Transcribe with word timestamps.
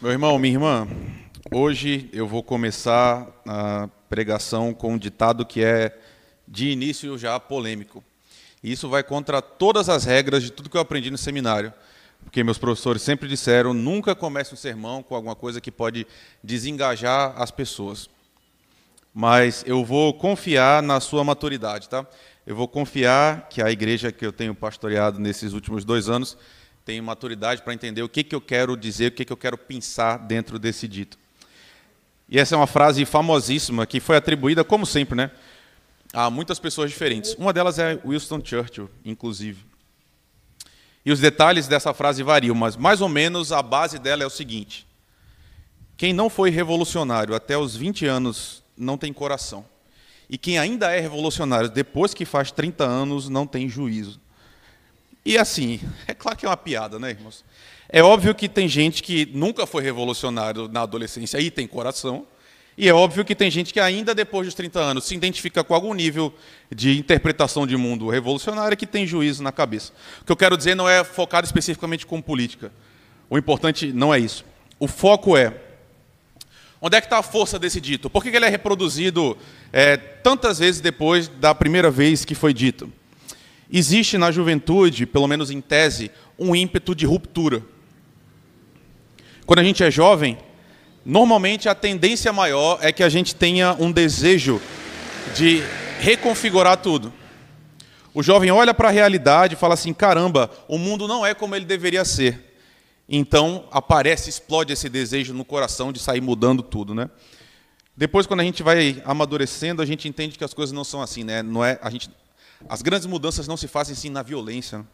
Meu 0.00 0.10
irmão, 0.10 0.38
minha 0.38 0.54
irmã, 0.54 0.88
hoje 1.52 2.08
eu 2.12 2.26
vou 2.26 2.42
começar 2.42 3.26
a 3.46 3.88
pregação 4.08 4.72
com 4.72 4.94
um 4.94 4.98
ditado 4.98 5.44
que 5.44 5.62
é 5.62 5.98
de 6.46 6.70
início 6.70 7.18
já 7.18 7.38
polêmico. 7.38 8.02
E 8.62 8.72
isso 8.72 8.88
vai 8.88 9.02
contra 9.02 9.42
todas 9.42 9.88
as 9.88 10.04
regras 10.04 10.42
de 10.42 10.50
tudo 10.50 10.70
que 10.70 10.76
eu 10.76 10.80
aprendi 10.80 11.10
no 11.10 11.18
seminário. 11.18 11.72
Porque 12.22 12.44
meus 12.44 12.58
professores 12.58 13.02
sempre 13.02 13.28
disseram: 13.28 13.74
nunca 13.74 14.14
comece 14.14 14.54
um 14.54 14.56
sermão 14.56 15.02
com 15.02 15.14
alguma 15.14 15.34
coisa 15.34 15.60
que 15.60 15.70
pode 15.70 16.06
desengajar 16.42 17.34
as 17.36 17.50
pessoas. 17.50 18.08
Mas 19.14 19.62
eu 19.66 19.84
vou 19.84 20.14
confiar 20.14 20.82
na 20.82 21.00
sua 21.00 21.22
maturidade, 21.22 21.88
tá? 21.88 22.06
Eu 22.46 22.56
vou 22.56 22.66
confiar 22.66 23.48
que 23.48 23.62
a 23.62 23.70
igreja 23.70 24.10
que 24.10 24.24
eu 24.24 24.32
tenho 24.32 24.54
pastoreado 24.54 25.20
nesses 25.20 25.52
últimos 25.52 25.84
dois 25.84 26.08
anos 26.08 26.36
tenho 26.84 27.02
maturidade 27.02 27.62
para 27.62 27.74
entender 27.74 28.02
o 28.02 28.08
que, 28.08 28.24
que 28.24 28.34
eu 28.34 28.40
quero 28.40 28.76
dizer, 28.76 29.08
o 29.08 29.14
que, 29.14 29.24
que 29.24 29.32
eu 29.32 29.36
quero 29.36 29.56
pensar 29.56 30.18
dentro 30.18 30.58
desse 30.58 30.88
dito. 30.88 31.18
E 32.28 32.38
essa 32.38 32.54
é 32.54 32.58
uma 32.58 32.66
frase 32.66 33.04
famosíssima 33.04 33.86
que 33.86 34.00
foi 34.00 34.16
atribuída, 34.16 34.64
como 34.64 34.86
sempre, 34.86 35.16
né, 35.16 35.30
a 36.12 36.30
muitas 36.30 36.58
pessoas 36.58 36.90
diferentes. 36.90 37.34
Uma 37.34 37.52
delas 37.52 37.78
é 37.78 38.00
Winston 38.04 38.40
Churchill, 38.44 38.90
inclusive. 39.04 39.64
E 41.04 41.10
os 41.10 41.20
detalhes 41.20 41.66
dessa 41.66 41.92
frase 41.92 42.22
variam, 42.22 42.54
mas 42.54 42.76
mais 42.76 43.00
ou 43.00 43.08
menos 43.08 43.52
a 43.52 43.62
base 43.62 43.98
dela 43.98 44.22
é 44.22 44.26
o 44.26 44.30
seguinte: 44.30 44.86
quem 45.96 46.12
não 46.12 46.30
foi 46.30 46.50
revolucionário 46.50 47.34
até 47.34 47.56
os 47.56 47.76
20 47.76 48.06
anos 48.06 48.62
não 48.76 48.96
tem 48.96 49.12
coração. 49.12 49.64
E 50.28 50.38
quem 50.38 50.58
ainda 50.58 50.90
é 50.90 51.00
revolucionário 51.00 51.68
depois 51.68 52.14
que 52.14 52.24
faz 52.24 52.50
30 52.50 52.84
anos 52.84 53.28
não 53.28 53.46
tem 53.46 53.68
juízo. 53.68 54.20
E 55.24 55.38
assim, 55.38 55.80
é 56.06 56.14
claro 56.14 56.36
que 56.36 56.44
é 56.44 56.48
uma 56.48 56.56
piada, 56.56 56.98
né, 56.98 57.10
irmãos? 57.10 57.44
É 57.88 58.02
óbvio 58.02 58.34
que 58.34 58.48
tem 58.48 58.66
gente 58.66 59.02
que 59.02 59.28
nunca 59.32 59.66
foi 59.66 59.82
revolucionário 59.82 60.66
na 60.68 60.82
adolescência 60.82 61.38
e 61.38 61.50
tem 61.50 61.66
coração. 61.66 62.26
E 62.76 62.88
é 62.88 62.94
óbvio 62.94 63.24
que 63.24 63.34
tem 63.34 63.50
gente 63.50 63.72
que 63.72 63.78
ainda 63.78 64.14
depois 64.14 64.46
dos 64.46 64.54
30 64.54 64.80
anos 64.80 65.04
se 65.04 65.14
identifica 65.14 65.62
com 65.62 65.74
algum 65.74 65.92
nível 65.92 66.32
de 66.74 66.98
interpretação 66.98 67.66
de 67.66 67.76
mundo 67.76 68.08
revolucionário 68.08 68.76
que 68.76 68.86
tem 68.86 69.06
juízo 69.06 69.42
na 69.42 69.52
cabeça. 69.52 69.92
O 70.22 70.24
que 70.24 70.32
eu 70.32 70.36
quero 70.36 70.56
dizer 70.56 70.74
não 70.74 70.88
é 70.88 71.04
focado 71.04 71.44
especificamente 71.44 72.06
com 72.06 72.20
política. 72.20 72.72
O 73.28 73.36
importante 73.36 73.92
não 73.92 74.12
é 74.12 74.18
isso. 74.18 74.44
O 74.78 74.88
foco 74.88 75.36
é 75.36 75.54
onde 76.80 76.96
é 76.96 77.00
que 77.00 77.06
está 77.06 77.18
a 77.18 77.22
força 77.22 77.58
desse 77.58 77.80
dito? 77.80 78.10
Por 78.10 78.22
que 78.22 78.30
ele 78.30 78.46
é 78.46 78.48
reproduzido 78.48 79.36
é, 79.72 79.96
tantas 79.96 80.58
vezes 80.58 80.80
depois 80.80 81.28
da 81.28 81.54
primeira 81.54 81.90
vez 81.90 82.24
que 82.24 82.34
foi 82.34 82.54
dito? 82.54 82.90
Existe 83.72 84.18
na 84.18 84.30
juventude, 84.30 85.06
pelo 85.06 85.26
menos 85.26 85.50
em 85.50 85.60
tese, 85.60 86.10
um 86.38 86.54
ímpeto 86.54 86.94
de 86.94 87.06
ruptura. 87.06 87.62
Quando 89.46 89.60
a 89.60 89.64
gente 89.64 89.82
é 89.82 89.90
jovem, 89.90 90.36
normalmente 91.04 91.70
a 91.70 91.74
tendência 91.74 92.30
maior 92.34 92.78
é 92.82 92.92
que 92.92 93.02
a 93.02 93.08
gente 93.08 93.34
tenha 93.34 93.74
um 93.80 93.90
desejo 93.90 94.60
de 95.34 95.62
reconfigurar 96.00 96.76
tudo. 96.76 97.10
O 98.12 98.22
jovem 98.22 98.50
olha 98.50 98.74
para 98.74 98.88
a 98.88 98.92
realidade 98.92 99.54
e 99.54 99.56
fala 99.56 99.72
assim: 99.72 99.94
caramba, 99.94 100.50
o 100.68 100.76
mundo 100.76 101.08
não 101.08 101.24
é 101.24 101.32
como 101.32 101.56
ele 101.56 101.64
deveria 101.64 102.04
ser. 102.04 102.54
Então 103.08 103.64
aparece, 103.70 104.28
explode 104.28 104.72
esse 104.72 104.88
desejo 104.88 105.32
no 105.32 105.46
coração 105.46 105.92
de 105.92 105.98
sair 105.98 106.20
mudando 106.20 106.62
tudo, 106.62 106.94
né? 106.94 107.08
Depois, 107.96 108.26
quando 108.26 108.40
a 108.40 108.44
gente 108.44 108.62
vai 108.62 109.02
amadurecendo, 109.04 109.82
a 109.82 109.86
gente 109.86 110.08
entende 110.08 110.36
que 110.36 110.44
as 110.44 110.54
coisas 110.54 110.72
não 110.72 110.84
são 110.84 111.00
assim, 111.02 111.24
né? 111.24 111.42
Não 111.42 111.64
é 111.64 111.78
a 111.82 111.90
gente 111.90 112.10
as 112.68 112.82
grandes 112.82 113.06
mudanças 113.06 113.46
não 113.46 113.56
se 113.56 113.68
fazem 113.68 113.94
sim 113.94 114.10
na 114.10 114.22
violência. 114.22 114.84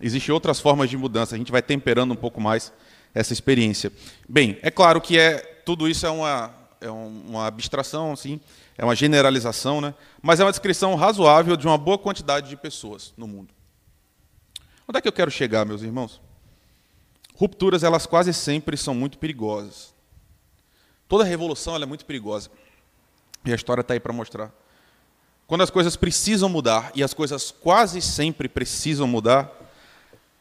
Existem 0.00 0.32
outras 0.32 0.60
formas 0.60 0.90
de 0.90 0.96
mudança. 0.96 1.34
A 1.34 1.38
gente 1.38 1.52
vai 1.52 1.62
temperando 1.62 2.12
um 2.12 2.16
pouco 2.16 2.40
mais 2.40 2.72
essa 3.14 3.32
experiência. 3.32 3.90
Bem, 4.28 4.58
é 4.62 4.70
claro 4.70 5.00
que 5.00 5.18
é, 5.18 5.38
tudo 5.64 5.88
isso 5.88 6.06
é 6.06 6.10
uma, 6.10 6.54
é 6.80 6.90
uma 6.90 7.46
abstração, 7.46 8.12
assim, 8.12 8.40
é 8.76 8.84
uma 8.84 8.94
generalização, 8.94 9.80
né? 9.80 9.94
mas 10.20 10.38
é 10.38 10.44
uma 10.44 10.50
descrição 10.50 10.94
razoável 10.94 11.56
de 11.56 11.66
uma 11.66 11.78
boa 11.78 11.98
quantidade 11.98 12.48
de 12.48 12.56
pessoas 12.56 13.14
no 13.16 13.26
mundo. 13.26 13.54
Onde 14.86 14.98
é 14.98 15.00
que 15.00 15.08
eu 15.08 15.12
quero 15.12 15.30
chegar, 15.30 15.64
meus 15.64 15.82
irmãos? 15.82 16.20
Rupturas, 17.34 17.82
elas 17.82 18.06
quase 18.06 18.32
sempre 18.32 18.76
são 18.76 18.94
muito 18.94 19.18
perigosas. 19.18 19.94
Toda 21.08 21.24
revolução 21.24 21.76
é 21.76 21.86
muito 21.86 22.04
perigosa. 22.04 22.50
E 23.44 23.52
a 23.52 23.54
história 23.54 23.80
está 23.80 23.94
aí 23.94 24.00
para 24.00 24.12
mostrar. 24.12 24.52
Quando 25.46 25.62
as 25.62 25.70
coisas 25.70 25.94
precisam 25.94 26.48
mudar, 26.48 26.90
e 26.94 27.02
as 27.02 27.14
coisas 27.14 27.50
quase 27.50 28.02
sempre 28.02 28.48
precisam 28.48 29.06
mudar, 29.06 29.50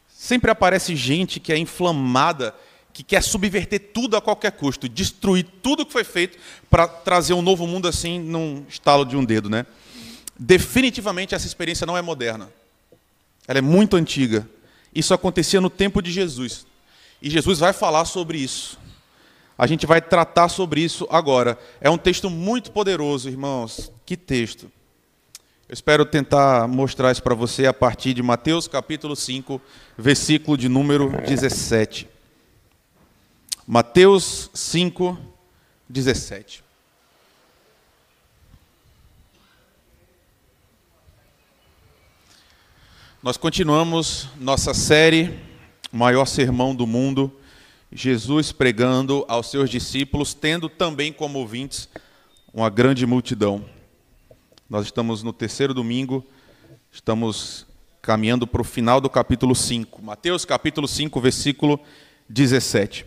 sempre 0.10 0.50
aparece 0.50 0.96
gente 0.96 1.40
que 1.40 1.54
é 1.54 1.58
inflamada, 1.58 2.56
que 2.92 3.04
quer 3.04 3.22
subverter 3.22 3.92
tudo 3.94 4.18
a 4.18 4.22
qualquer 4.22 4.54
custo, 4.54 4.90
destruir 4.90 5.46
tudo 5.62 5.86
que 5.86 5.92
foi 5.92 6.04
feito 6.04 6.38
para 6.70 6.88
trazer 6.88 7.34
um 7.34 7.42
novo 7.42 7.68
mundo 7.68 7.88
assim 7.88 8.20
num 8.20 8.66
estalo 8.68 9.06
de 9.06 9.16
um 9.16 9.24
dedo, 9.24 9.50
né? 9.50 9.66
Definitivamente 10.40 11.36
essa 11.36 11.46
experiência 11.46 11.86
não 11.86 11.98
é 11.98 12.02
moderna. 12.02 12.50
Ela 13.48 13.60
é 13.60 13.62
muito 13.62 13.96
antiga. 13.96 14.50
Isso 14.94 15.14
acontecia 15.14 15.62
no 15.62 15.70
tempo 15.70 16.02
de 16.02 16.10
Jesus. 16.10 16.66
E 17.22 17.30
Jesus 17.30 17.60
vai 17.60 17.74
falar 17.74 18.06
sobre 18.06 18.38
isso. 18.38 18.80
A 19.58 19.68
gente 19.68 19.86
vai 19.86 20.02
tratar 20.02 20.50
sobre 20.50 20.82
isso 20.82 21.08
agora. 21.10 21.60
É 21.80 21.90
um 21.90 21.98
texto 21.98 22.30
muito 22.30 22.72
poderoso, 22.72 23.30
irmãos. 23.30 23.92
Que 24.06 24.18
texto. 24.18 24.72
Eu 25.68 25.74
espero 25.74 26.06
tentar 26.06 26.68
mostrar 26.68 27.12
isso 27.12 27.24
para 27.24 27.34
você 27.34 27.66
a 27.66 27.74
partir 27.74 28.14
de 28.14 28.22
Mateus 28.22 28.68
capítulo 28.68 29.16
5, 29.16 29.60
versículo 29.98 30.56
de 30.56 30.70
número 30.70 31.10
17. 31.26 32.08
Mateus 33.66 34.52
5, 34.54 35.18
17. 35.90 36.64
Nós 43.24 43.36
continuamos 43.36 44.30
nossa 44.40 44.72
série 44.72 45.40
Maior 45.92 46.28
Sermão 46.28 46.76
do 46.76 46.86
Mundo, 46.86 47.36
Jesus 47.92 48.52
pregando 48.52 49.26
aos 49.28 49.50
seus 49.50 49.68
discípulos, 49.72 50.36
tendo 50.36 50.70
também 50.70 51.12
como 51.12 51.40
ouvintes 51.40 51.90
uma 52.54 52.70
grande 52.70 53.04
multidão. 53.08 53.66
Nós 54.68 54.86
estamos 54.86 55.22
no 55.22 55.32
terceiro 55.32 55.76
domingo, 55.76 56.26
estamos 56.92 57.68
caminhando 58.02 58.48
para 58.48 58.62
o 58.62 58.64
final 58.64 59.00
do 59.00 59.08
capítulo 59.08 59.54
5. 59.54 60.02
Mateus 60.02 60.44
capítulo 60.44 60.88
5, 60.88 61.22
versículo 61.22 61.80
17. 62.28 63.06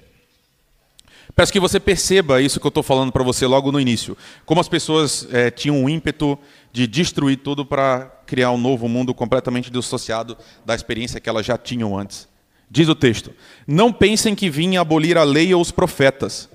Peço 1.34 1.52
que 1.52 1.58
você 1.58 1.80
perceba 1.80 2.40
isso 2.40 2.60
que 2.60 2.66
eu 2.66 2.68
estou 2.68 2.84
falando 2.84 3.10
para 3.10 3.24
você 3.24 3.44
logo 3.44 3.72
no 3.72 3.80
início. 3.80 4.16
Como 4.46 4.60
as 4.60 4.68
pessoas 4.68 5.26
é, 5.32 5.50
tinham 5.50 5.76
um 5.76 5.88
ímpeto 5.88 6.38
de 6.72 6.86
destruir 6.86 7.38
tudo 7.38 7.66
para 7.66 8.06
criar 8.24 8.52
um 8.52 8.58
novo 8.58 8.88
mundo 8.88 9.12
completamente 9.12 9.68
dissociado 9.68 10.38
da 10.64 10.76
experiência 10.76 11.18
que 11.18 11.28
elas 11.28 11.44
já 11.44 11.58
tinham 11.58 11.98
antes. 11.98 12.28
Diz 12.70 12.88
o 12.88 12.94
texto: 12.94 13.32
Não 13.66 13.92
pensem 13.92 14.36
que 14.36 14.48
vim 14.48 14.76
abolir 14.76 15.18
a 15.18 15.24
lei 15.24 15.52
ou 15.52 15.60
os 15.60 15.72
profetas. 15.72 16.48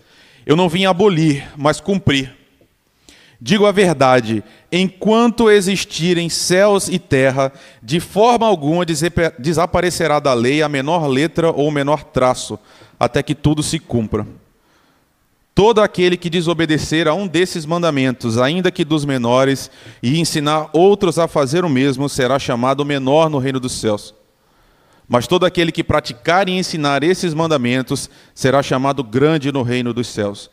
Eu 0.46 0.56
não 0.56 0.70
vim 0.70 0.85
abolir, 0.85 1.46
mas 1.58 1.81
cumprir. 1.81 2.43
Digo 3.46 3.66
a 3.66 3.74
verdade, 3.74 4.42
enquanto 4.72 5.52
existirem 5.52 6.30
céus 6.30 6.88
e 6.88 6.98
terra, 6.98 7.52
de 7.81 8.00
forma 8.00 8.48
alguma 8.48 8.86
desaparecerá 9.38 10.18
da 10.18 10.34
lei 10.34 10.64
a 10.64 10.70
menor 10.70 11.06
letra 11.08 11.52
ou 11.52 11.68
o 11.68 11.72
menor 11.72 12.06
traço, 12.06 12.58
até 12.98 13.22
que 13.22 13.36
tudo 13.36 13.62
se 13.62 13.80
cumpra. 13.80 14.26
Todo 15.53 15.82
aquele 15.82 16.16
que 16.16 16.30
desobedecer 16.30 17.06
a 17.06 17.14
um 17.14 17.28
desses 17.28 17.66
mandamentos, 17.66 18.38
ainda 18.38 18.72
que 18.72 18.86
dos 18.86 19.03
menores, 19.03 19.70
e 20.02 20.18
ensinar 20.22 20.70
outros 20.72 21.20
a 21.20 21.28
fazer 21.28 21.66
o 21.66 21.70
mesmo, 21.70 22.08
será 22.08 22.40
chamado 22.40 22.86
menor 22.86 23.30
no 23.30 23.40
reino 23.40 23.59
dos 23.59 23.74
céus. 23.74 24.16
Mas 25.06 25.28
todo 25.28 25.46
aquele 25.46 25.74
que 25.74 25.84
praticar 25.84 26.48
e 26.48 26.53
ensinar 26.53 27.03
esses 27.03 27.34
mandamentos 27.34 28.09
será 28.34 28.64
chamado 28.64 29.03
grande 29.03 29.52
no 29.52 29.64
reino 29.64 29.94
dos 29.94 30.08
céus. 30.08 30.50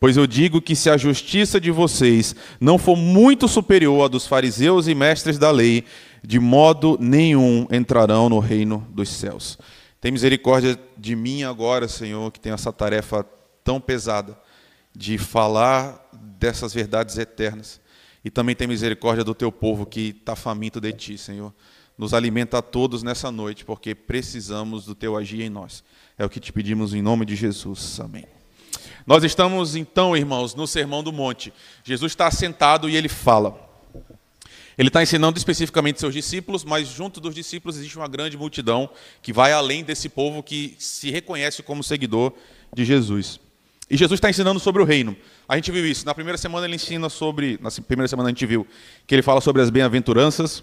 Pois 0.00 0.16
eu 0.16 0.26
digo 0.26 0.62
que 0.62 0.76
se 0.76 0.88
a 0.88 0.96
justiça 0.96 1.60
de 1.60 1.70
vocês 1.70 2.34
não 2.60 2.78
for 2.78 2.96
muito 2.96 3.48
superior 3.48 4.04
à 4.04 4.08
dos 4.08 4.26
fariseus 4.26 4.86
e 4.86 4.94
mestres 4.94 5.38
da 5.38 5.50
lei, 5.50 5.84
de 6.22 6.38
modo 6.38 6.96
nenhum 7.00 7.66
entrarão 7.70 8.28
no 8.28 8.38
reino 8.38 8.86
dos 8.90 9.08
céus. 9.08 9.58
Tem 10.00 10.12
misericórdia 10.12 10.78
de 10.96 11.16
mim 11.16 11.42
agora, 11.42 11.88
Senhor, 11.88 12.30
que 12.30 12.38
tenho 12.38 12.54
essa 12.54 12.72
tarefa 12.72 13.26
tão 13.64 13.80
pesada 13.80 14.38
de 14.94 15.18
falar 15.18 16.08
dessas 16.12 16.72
verdades 16.72 17.18
eternas. 17.18 17.80
E 18.24 18.30
também 18.30 18.54
tem 18.54 18.68
misericórdia 18.68 19.24
do 19.24 19.34
teu 19.34 19.50
povo 19.50 19.84
que 19.84 20.16
está 20.20 20.36
faminto 20.36 20.80
de 20.80 20.92
ti, 20.92 21.18
Senhor. 21.18 21.52
Nos 21.96 22.14
alimenta 22.14 22.58
a 22.58 22.62
todos 22.62 23.02
nessa 23.02 23.32
noite, 23.32 23.64
porque 23.64 23.94
precisamos 23.94 24.84
do 24.84 24.94
teu 24.94 25.16
agir 25.16 25.42
em 25.42 25.50
nós. 25.50 25.82
É 26.16 26.24
o 26.24 26.30
que 26.30 26.38
te 26.38 26.52
pedimos 26.52 26.94
em 26.94 27.02
nome 27.02 27.24
de 27.24 27.34
Jesus. 27.34 27.98
Amém. 27.98 28.37
Nós 29.08 29.24
estamos 29.24 29.74
então, 29.74 30.14
irmãos, 30.14 30.54
no 30.54 30.66
Sermão 30.66 31.02
do 31.02 31.10
Monte. 31.10 31.50
Jesus 31.82 32.12
está 32.12 32.30
sentado 32.30 32.90
e 32.90 32.94
ele 32.94 33.08
fala. 33.08 33.58
Ele 34.76 34.88
está 34.88 35.02
ensinando 35.02 35.38
especificamente 35.38 35.98
seus 35.98 36.12
discípulos, 36.12 36.62
mas 36.62 36.88
junto 36.88 37.18
dos 37.18 37.34
discípulos 37.34 37.78
existe 37.78 37.96
uma 37.96 38.06
grande 38.06 38.36
multidão 38.36 38.86
que 39.22 39.32
vai 39.32 39.50
além 39.50 39.82
desse 39.82 40.10
povo 40.10 40.42
que 40.42 40.76
se 40.78 41.10
reconhece 41.10 41.62
como 41.62 41.82
seguidor 41.82 42.34
de 42.76 42.84
Jesus. 42.84 43.40
E 43.88 43.96
Jesus 43.96 44.18
está 44.18 44.28
ensinando 44.28 44.60
sobre 44.60 44.82
o 44.82 44.84
reino. 44.84 45.16
A 45.48 45.56
gente 45.56 45.72
viu 45.72 45.86
isso. 45.86 46.04
Na 46.04 46.12
primeira 46.12 46.36
semana 46.36 46.66
ele 46.66 46.74
ensina 46.74 47.08
sobre. 47.08 47.58
Na 47.62 47.70
primeira 47.70 48.08
semana 48.08 48.28
a 48.28 48.30
gente 48.30 48.44
viu 48.44 48.66
que 49.06 49.14
ele 49.14 49.22
fala 49.22 49.40
sobre 49.40 49.62
as 49.62 49.70
bem-aventuranças. 49.70 50.62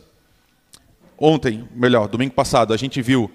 Ontem, 1.18 1.68
melhor, 1.74 2.08
domingo 2.08 2.36
passado, 2.36 2.76
a 2.76 2.78
gente 2.78 3.02
viu 3.02 3.32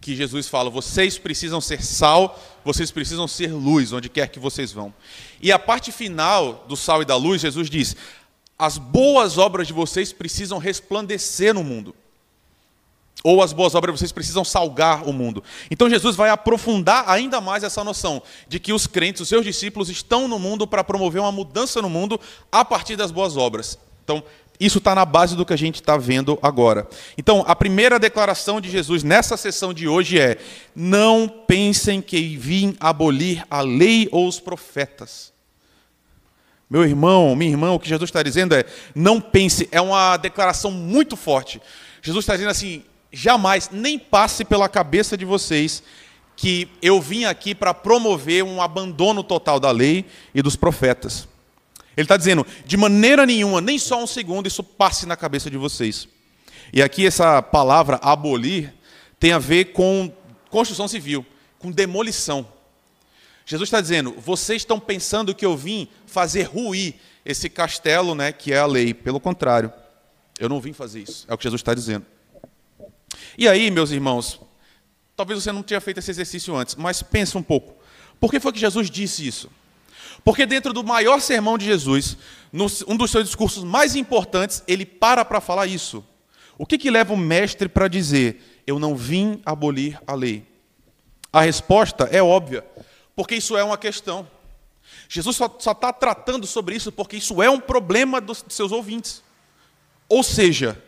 que 0.00 0.16
Jesus 0.16 0.48
fala: 0.48 0.70
vocês 0.70 1.18
precisam 1.18 1.60
ser 1.60 1.82
sal, 1.82 2.40
vocês 2.64 2.90
precisam 2.90 3.28
ser 3.28 3.52
luz, 3.52 3.92
onde 3.92 4.08
quer 4.08 4.28
que 4.28 4.38
vocês 4.38 4.72
vão. 4.72 4.92
E 5.40 5.52
a 5.52 5.58
parte 5.58 5.92
final 5.92 6.64
do 6.66 6.76
sal 6.76 7.02
e 7.02 7.04
da 7.04 7.16
luz, 7.16 7.42
Jesus 7.42 7.68
diz: 7.68 7.94
as 8.58 8.78
boas 8.78 9.38
obras 9.38 9.66
de 9.66 9.72
vocês 9.72 10.12
precisam 10.12 10.58
resplandecer 10.58 11.54
no 11.54 11.62
mundo. 11.62 11.94
Ou 13.22 13.42
as 13.42 13.52
boas 13.52 13.74
obras 13.74 13.94
de 13.94 13.98
vocês 13.98 14.12
precisam 14.12 14.44
salgar 14.44 15.06
o 15.06 15.12
mundo. 15.12 15.44
Então 15.70 15.90
Jesus 15.90 16.16
vai 16.16 16.30
aprofundar 16.30 17.04
ainda 17.06 17.38
mais 17.38 17.62
essa 17.62 17.84
noção 17.84 18.22
de 18.48 18.58
que 18.58 18.72
os 18.72 18.86
crentes, 18.86 19.20
os 19.20 19.28
seus 19.28 19.44
discípulos, 19.44 19.90
estão 19.90 20.26
no 20.26 20.38
mundo 20.38 20.66
para 20.66 20.82
promover 20.82 21.20
uma 21.20 21.30
mudança 21.30 21.82
no 21.82 21.90
mundo 21.90 22.18
a 22.50 22.64
partir 22.64 22.96
das 22.96 23.10
boas 23.10 23.36
obras. 23.36 23.78
Então, 24.02 24.24
isso 24.60 24.76
está 24.76 24.94
na 24.94 25.06
base 25.06 25.34
do 25.34 25.46
que 25.46 25.54
a 25.54 25.58
gente 25.58 25.76
está 25.76 25.96
vendo 25.96 26.38
agora. 26.42 26.86
Então, 27.16 27.42
a 27.46 27.56
primeira 27.56 27.98
declaração 27.98 28.60
de 28.60 28.70
Jesus 28.70 29.02
nessa 29.02 29.36
sessão 29.38 29.72
de 29.72 29.88
hoje 29.88 30.20
é: 30.20 30.36
não 30.76 31.26
pensem 31.26 32.02
que 32.02 32.36
vim 32.36 32.76
abolir 32.78 33.42
a 33.50 33.62
lei 33.62 34.06
ou 34.12 34.28
os 34.28 34.38
profetas. 34.38 35.32
Meu 36.68 36.84
irmão, 36.84 37.34
minha 37.34 37.50
irmã, 37.50 37.72
o 37.72 37.80
que 37.80 37.88
Jesus 37.88 38.08
está 38.08 38.22
dizendo 38.22 38.54
é: 38.54 38.64
não 38.94 39.18
pense, 39.18 39.66
é 39.72 39.80
uma 39.80 40.18
declaração 40.18 40.70
muito 40.70 41.16
forte. 41.16 41.60
Jesus 42.02 42.22
está 42.22 42.34
dizendo 42.34 42.50
assim: 42.50 42.84
jamais, 43.10 43.70
nem 43.72 43.98
passe 43.98 44.44
pela 44.44 44.68
cabeça 44.68 45.16
de 45.16 45.24
vocês 45.24 45.82
que 46.36 46.68
eu 46.80 47.00
vim 47.00 47.24
aqui 47.24 47.54
para 47.54 47.74
promover 47.74 48.44
um 48.44 48.62
abandono 48.62 49.22
total 49.22 49.58
da 49.58 49.70
lei 49.70 50.06
e 50.34 50.40
dos 50.40 50.56
profetas. 50.56 51.28
Ele 52.00 52.06
está 52.06 52.16
dizendo: 52.16 52.46
de 52.64 52.76
maneira 52.76 53.26
nenhuma, 53.26 53.60
nem 53.60 53.78
só 53.78 54.02
um 54.02 54.06
segundo, 54.06 54.46
isso 54.46 54.64
passe 54.64 55.06
na 55.06 55.16
cabeça 55.16 55.50
de 55.50 55.58
vocês. 55.58 56.08
E 56.72 56.82
aqui 56.82 57.06
essa 57.06 57.42
palavra 57.42 57.98
abolir 58.02 58.72
tem 59.18 59.32
a 59.32 59.38
ver 59.38 59.66
com 59.66 60.10
construção 60.48 60.88
civil, 60.88 61.24
com 61.58 61.70
demolição. 61.70 62.46
Jesus 63.44 63.68
está 63.68 63.80
dizendo: 63.80 64.14
vocês 64.18 64.62
estão 64.62 64.80
pensando 64.80 65.34
que 65.34 65.44
eu 65.44 65.56
vim 65.56 65.88
fazer 66.06 66.44
ruir 66.44 66.94
esse 67.22 67.50
castelo, 67.50 68.14
né, 68.14 68.32
que 68.32 68.52
é 68.52 68.58
a 68.58 68.66
lei. 68.66 68.94
Pelo 68.94 69.20
contrário, 69.20 69.70
eu 70.38 70.48
não 70.48 70.60
vim 70.60 70.72
fazer 70.72 71.02
isso. 71.02 71.26
É 71.28 71.34
o 71.34 71.36
que 71.36 71.44
Jesus 71.44 71.60
está 71.60 71.74
dizendo. 71.74 72.06
E 73.36 73.46
aí, 73.46 73.70
meus 73.70 73.90
irmãos, 73.90 74.40
talvez 75.14 75.42
você 75.42 75.52
não 75.52 75.62
tenha 75.62 75.80
feito 75.80 75.98
esse 75.98 76.10
exercício 76.10 76.56
antes, 76.56 76.76
mas 76.76 77.02
pensa 77.02 77.36
um 77.36 77.42
pouco. 77.42 77.74
Por 78.18 78.30
que 78.30 78.40
foi 78.40 78.52
que 78.52 78.58
Jesus 78.58 78.90
disse 78.90 79.26
isso? 79.26 79.50
Porque 80.24 80.46
dentro 80.46 80.72
do 80.72 80.84
maior 80.84 81.20
sermão 81.20 81.56
de 81.56 81.64
Jesus, 81.64 82.16
um 82.86 82.96
dos 82.96 83.10
seus 83.10 83.24
discursos 83.24 83.64
mais 83.64 83.94
importantes, 83.96 84.62
ele 84.66 84.84
para 84.84 85.24
para 85.24 85.40
falar 85.40 85.66
isso. 85.66 86.04
O 86.58 86.66
que, 86.66 86.76
que 86.76 86.90
leva 86.90 87.14
o 87.14 87.16
mestre 87.16 87.68
para 87.68 87.88
dizer: 87.88 88.62
Eu 88.66 88.78
não 88.78 88.94
vim 88.94 89.40
abolir 89.44 90.00
a 90.06 90.14
lei? 90.14 90.44
A 91.32 91.42
resposta 91.42 92.04
é 92.10 92.22
óbvia 92.22 92.64
porque 93.14 93.36
isso 93.36 93.56
é 93.56 93.62
uma 93.62 93.78
questão. 93.78 94.28
Jesus 95.08 95.36
só 95.36 95.46
está 95.46 95.92
tratando 95.92 96.46
sobre 96.46 96.76
isso 96.76 96.90
porque 96.90 97.16
isso 97.16 97.42
é 97.42 97.50
um 97.50 97.60
problema 97.60 98.20
dos, 98.20 98.42
dos 98.42 98.54
seus 98.54 98.72
ouvintes. 98.72 99.22
Ou 100.08 100.22
seja, 100.22 100.82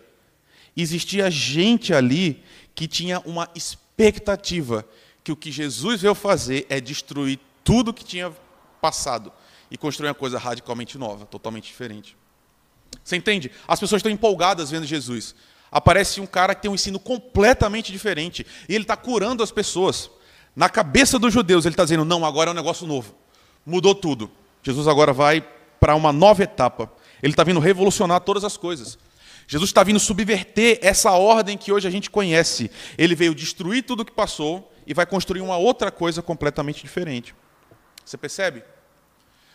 existia 0.76 1.30
gente 1.30 1.94
ali 1.94 2.42
que 2.74 2.88
tinha 2.88 3.20
uma 3.20 3.48
expectativa 3.54 4.84
que 5.22 5.30
o 5.30 5.36
que 5.36 5.52
Jesus 5.52 6.02
veio 6.02 6.14
fazer 6.14 6.66
é 6.68 6.80
destruir 6.80 7.38
tudo 7.62 7.92
que 7.92 8.04
tinha 8.04 8.32
passado 8.82 9.32
e 9.70 9.78
construir 9.78 10.08
uma 10.08 10.14
coisa 10.14 10.38
radicalmente 10.38 10.98
nova, 10.98 11.24
totalmente 11.24 11.66
diferente. 11.66 12.16
Você 13.02 13.16
entende? 13.16 13.50
As 13.66 13.80
pessoas 13.80 14.00
estão 14.00 14.10
empolgadas 14.12 14.70
vendo 14.70 14.84
Jesus. 14.84 15.34
Aparece 15.70 16.20
um 16.20 16.26
cara 16.26 16.54
que 16.54 16.62
tem 16.62 16.70
um 16.70 16.74
ensino 16.74 16.98
completamente 16.98 17.90
diferente 17.90 18.44
e 18.68 18.74
ele 18.74 18.84
está 18.84 18.96
curando 18.96 19.42
as 19.42 19.50
pessoas. 19.50 20.10
Na 20.54 20.68
cabeça 20.68 21.18
dos 21.18 21.32
judeus, 21.32 21.64
ele 21.64 21.72
está 21.72 21.84
dizendo: 21.84 22.04
não, 22.04 22.26
agora 22.26 22.50
é 22.50 22.52
um 22.52 22.56
negócio 22.56 22.86
novo. 22.86 23.14
Mudou 23.64 23.94
tudo. 23.94 24.30
Jesus 24.62 24.86
agora 24.86 25.12
vai 25.12 25.40
para 25.80 25.94
uma 25.94 26.12
nova 26.12 26.42
etapa. 26.42 26.92
Ele 27.22 27.32
está 27.32 27.44
vindo 27.44 27.60
revolucionar 27.60 28.20
todas 28.20 28.44
as 28.44 28.56
coisas. 28.56 28.98
Jesus 29.46 29.70
está 29.70 29.82
vindo 29.82 29.98
subverter 29.98 30.78
essa 30.82 31.12
ordem 31.12 31.56
que 31.56 31.72
hoje 31.72 31.88
a 31.88 31.90
gente 31.90 32.10
conhece. 32.10 32.70
Ele 32.98 33.14
veio 33.14 33.34
destruir 33.34 33.82
tudo 33.82 34.00
o 34.00 34.04
que 34.04 34.12
passou 34.12 34.70
e 34.86 34.92
vai 34.92 35.06
construir 35.06 35.40
uma 35.40 35.56
outra 35.56 35.90
coisa 35.90 36.20
completamente 36.20 36.82
diferente. 36.82 37.34
Você 38.04 38.18
percebe? 38.18 38.62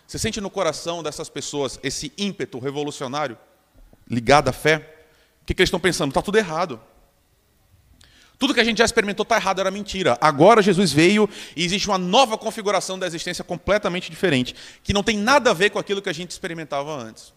Você 0.07 0.17
sente 0.17 0.39
no 0.39 0.49
coração 0.49 1.03
dessas 1.03 1.27
pessoas 1.27 1.77
esse 1.83 2.13
ímpeto 2.17 2.59
revolucionário 2.59 3.37
ligado 4.09 4.47
à 4.47 4.53
fé? 4.53 4.95
O 5.41 5.45
que, 5.45 5.53
que 5.53 5.61
eles 5.61 5.67
estão 5.67 5.79
pensando? 5.79 6.11
Está 6.11 6.21
tudo 6.21 6.37
errado. 6.37 6.79
Tudo 8.39 8.53
que 8.53 8.59
a 8.59 8.63
gente 8.63 8.77
já 8.77 8.85
experimentou 8.85 9.23
está 9.23 9.35
errado, 9.35 9.59
era 9.59 9.71
mentira. 9.71 10.17
Agora 10.21 10.61
Jesus 10.61 10.93
veio 10.93 11.27
e 11.55 11.65
existe 11.65 11.87
uma 11.87 11.97
nova 11.97 12.37
configuração 12.37 12.97
da 12.97 13.07
existência 13.07 13.43
completamente 13.43 14.09
diferente, 14.09 14.55
que 14.83 14.93
não 14.93 15.03
tem 15.03 15.17
nada 15.17 15.51
a 15.51 15.53
ver 15.53 15.71
com 15.71 15.79
aquilo 15.79 16.01
que 16.01 16.09
a 16.09 16.13
gente 16.13 16.31
experimentava 16.31 16.95
antes. 16.95 17.33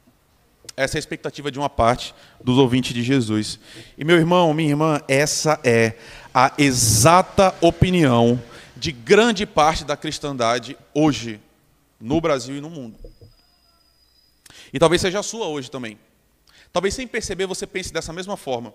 Essa 0.76 0.96
é 0.96 0.98
a 0.98 1.00
expectativa 1.00 1.50
de 1.50 1.58
uma 1.58 1.70
parte 1.70 2.14
dos 2.42 2.58
ouvintes 2.58 2.92
de 2.92 3.02
Jesus. 3.02 3.58
E 3.96 4.04
meu 4.04 4.16
irmão, 4.16 4.52
minha 4.52 4.68
irmã, 4.68 5.00
essa 5.08 5.58
é 5.64 5.94
a 6.34 6.52
exata 6.58 7.54
opinião 7.60 8.40
de 8.76 8.92
grande 8.92 9.46
parte 9.46 9.84
da 9.84 9.96
cristandade 9.96 10.76
hoje, 10.94 11.40
no 12.00 12.20
Brasil 12.20 12.56
e 12.56 12.60
no 12.60 12.70
mundo. 12.70 12.98
E 14.72 14.78
talvez 14.78 15.02
seja 15.02 15.20
a 15.20 15.22
sua 15.22 15.46
hoje 15.46 15.70
também. 15.70 15.98
Talvez 16.72 16.94
sem 16.94 17.06
perceber 17.06 17.46
você 17.46 17.66
pense 17.66 17.92
dessa 17.92 18.12
mesma 18.12 18.36
forma. 18.36 18.72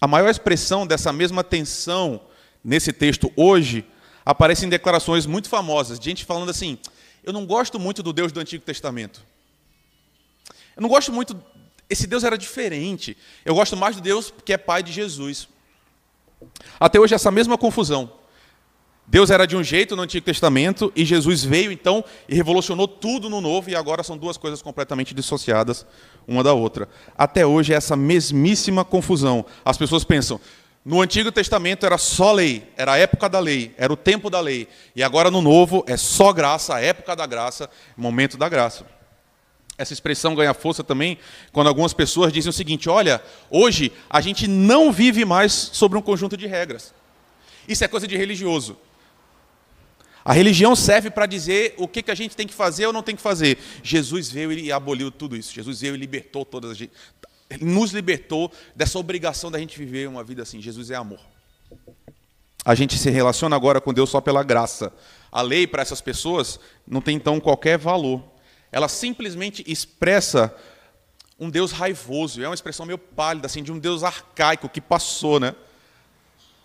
A 0.00 0.06
maior 0.06 0.28
expressão 0.28 0.86
dessa 0.86 1.12
mesma 1.12 1.42
tensão 1.42 2.20
nesse 2.62 2.92
texto 2.92 3.32
hoje 3.36 3.86
aparece 4.24 4.66
em 4.66 4.68
declarações 4.68 5.26
muito 5.26 5.48
famosas, 5.48 5.98
de 5.98 6.04
gente 6.04 6.24
falando 6.24 6.50
assim: 6.50 6.78
eu 7.24 7.32
não 7.32 7.46
gosto 7.46 7.80
muito 7.80 8.02
do 8.02 8.12
Deus 8.12 8.30
do 8.30 8.40
Antigo 8.40 8.64
Testamento. 8.64 9.24
Eu 10.76 10.82
não 10.82 10.88
gosto 10.88 11.10
muito. 11.10 11.42
Esse 11.88 12.06
Deus 12.06 12.22
era 12.22 12.36
diferente. 12.36 13.16
Eu 13.44 13.54
gosto 13.54 13.76
mais 13.76 13.96
do 13.96 14.02
Deus 14.02 14.32
que 14.44 14.52
é 14.52 14.58
pai 14.58 14.82
de 14.82 14.92
Jesus. 14.92 15.48
Até 16.78 17.00
hoje, 17.00 17.14
essa 17.14 17.30
mesma 17.30 17.56
confusão. 17.56 18.12
Deus 19.06 19.30
era 19.30 19.46
de 19.46 19.54
um 19.54 19.62
jeito 19.62 19.94
no 19.94 20.02
Antigo 20.02 20.24
Testamento 20.24 20.90
e 20.96 21.04
Jesus 21.04 21.44
veio 21.44 21.70
então 21.70 22.02
e 22.26 22.34
revolucionou 22.34 22.88
tudo 22.88 23.28
no 23.28 23.40
Novo 23.40 23.68
e 23.68 23.76
agora 23.76 24.02
são 24.02 24.16
duas 24.16 24.36
coisas 24.38 24.62
completamente 24.62 25.14
dissociadas 25.14 25.86
uma 26.26 26.42
da 26.42 26.54
outra. 26.54 26.88
Até 27.16 27.44
hoje 27.44 27.74
é 27.74 27.76
essa 27.76 27.96
mesmíssima 27.96 28.84
confusão. 28.84 29.44
As 29.62 29.76
pessoas 29.76 30.04
pensam, 30.04 30.40
no 30.82 31.02
Antigo 31.02 31.30
Testamento 31.30 31.84
era 31.84 31.98
só 31.98 32.32
lei, 32.32 32.66
era 32.76 32.92
a 32.92 32.98
época 32.98 33.28
da 33.28 33.38
lei, 33.40 33.74
era 33.76 33.92
o 33.92 33.96
tempo 33.96 34.30
da 34.30 34.40
lei. 34.40 34.68
E 34.96 35.02
agora 35.02 35.30
no 35.30 35.42
Novo 35.42 35.84
é 35.86 35.98
só 35.98 36.32
graça, 36.32 36.74
a 36.74 36.80
época 36.80 37.14
da 37.14 37.26
graça, 37.26 37.68
momento 37.96 38.38
da 38.38 38.48
graça. 38.48 38.86
Essa 39.76 39.92
expressão 39.92 40.34
ganha 40.34 40.54
força 40.54 40.82
também 40.82 41.18
quando 41.52 41.66
algumas 41.66 41.92
pessoas 41.92 42.32
dizem 42.32 42.50
o 42.50 42.52
seguinte: 42.52 42.88
olha, 42.88 43.22
hoje 43.50 43.92
a 44.08 44.20
gente 44.20 44.46
não 44.48 44.90
vive 44.90 45.24
mais 45.24 45.52
sobre 45.52 45.98
um 45.98 46.02
conjunto 46.02 46.36
de 46.36 46.46
regras. 46.46 46.94
Isso 47.66 47.84
é 47.84 47.88
coisa 47.88 48.06
de 48.06 48.16
religioso. 48.16 48.78
A 50.24 50.32
religião 50.32 50.74
serve 50.74 51.10
para 51.10 51.26
dizer 51.26 51.74
o 51.76 51.86
que, 51.86 52.02
que 52.02 52.10
a 52.10 52.14
gente 52.14 52.34
tem 52.34 52.46
que 52.46 52.54
fazer 52.54 52.86
ou 52.86 52.92
não 52.92 53.02
tem 53.02 53.14
que 53.14 53.20
fazer. 53.20 53.58
Jesus 53.82 54.30
veio 54.30 54.52
e 54.52 54.72
aboliu 54.72 55.10
tudo 55.10 55.36
isso. 55.36 55.52
Jesus 55.52 55.82
veio 55.82 55.94
e 55.94 55.98
libertou 55.98 56.44
todas 56.44 56.70
as 56.70 56.88
nos 57.60 57.92
libertou 57.92 58.50
dessa 58.74 58.98
obrigação 58.98 59.50
da 59.50 59.58
gente 59.58 59.78
viver 59.78 60.08
uma 60.08 60.24
vida 60.24 60.42
assim. 60.42 60.60
Jesus 60.60 60.90
é 60.90 60.94
amor. 60.94 61.20
A 62.64 62.74
gente 62.74 62.96
se 62.96 63.10
relaciona 63.10 63.54
agora 63.54 63.80
com 63.80 63.92
Deus 63.92 64.08
só 64.08 64.20
pela 64.20 64.42
graça. 64.42 64.92
A 65.30 65.42
lei 65.42 65.66
para 65.66 65.82
essas 65.82 66.00
pessoas 66.00 66.58
não 66.86 67.00
tem 67.00 67.16
então 67.16 67.38
qualquer 67.38 67.76
valor. 67.76 68.24
Ela 68.72 68.88
simplesmente 68.88 69.62
expressa 69.66 70.54
um 71.38 71.50
Deus 71.50 71.72
raivoso. 71.72 72.42
É 72.42 72.48
uma 72.48 72.54
expressão 72.54 72.86
meio 72.86 72.98
pálida 72.98 73.46
assim 73.46 73.62
de 73.62 73.70
um 73.70 73.78
Deus 73.78 74.02
arcaico 74.02 74.68
que 74.68 74.80
passou, 74.80 75.38
né? 75.38 75.54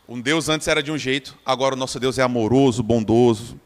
Um 0.09 0.19
Deus 0.19 0.49
antes 0.49 0.67
era 0.67 0.81
de 0.81 0.91
um 0.91 0.97
jeito, 0.97 1.37
agora 1.45 1.75
o 1.75 1.77
nosso 1.77 1.99
Deus 1.99 2.17
é 2.17 2.23
amoroso, 2.23 2.81
bondoso. 2.81 3.61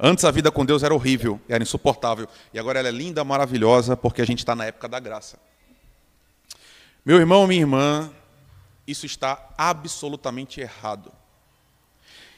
Antes 0.00 0.24
a 0.24 0.30
vida 0.32 0.50
com 0.50 0.66
Deus 0.66 0.82
era 0.82 0.92
horrível, 0.92 1.40
era 1.48 1.62
insuportável. 1.62 2.26
E 2.52 2.58
agora 2.58 2.80
ela 2.80 2.88
é 2.88 2.90
linda, 2.90 3.22
maravilhosa, 3.22 3.96
porque 3.96 4.20
a 4.20 4.26
gente 4.26 4.40
está 4.40 4.56
na 4.56 4.64
época 4.64 4.88
da 4.88 4.98
graça. 4.98 5.38
Meu 7.04 7.18
irmão, 7.18 7.46
minha 7.46 7.60
irmã, 7.60 8.10
isso 8.88 9.06
está 9.06 9.50
absolutamente 9.56 10.60
errado. 10.60 11.12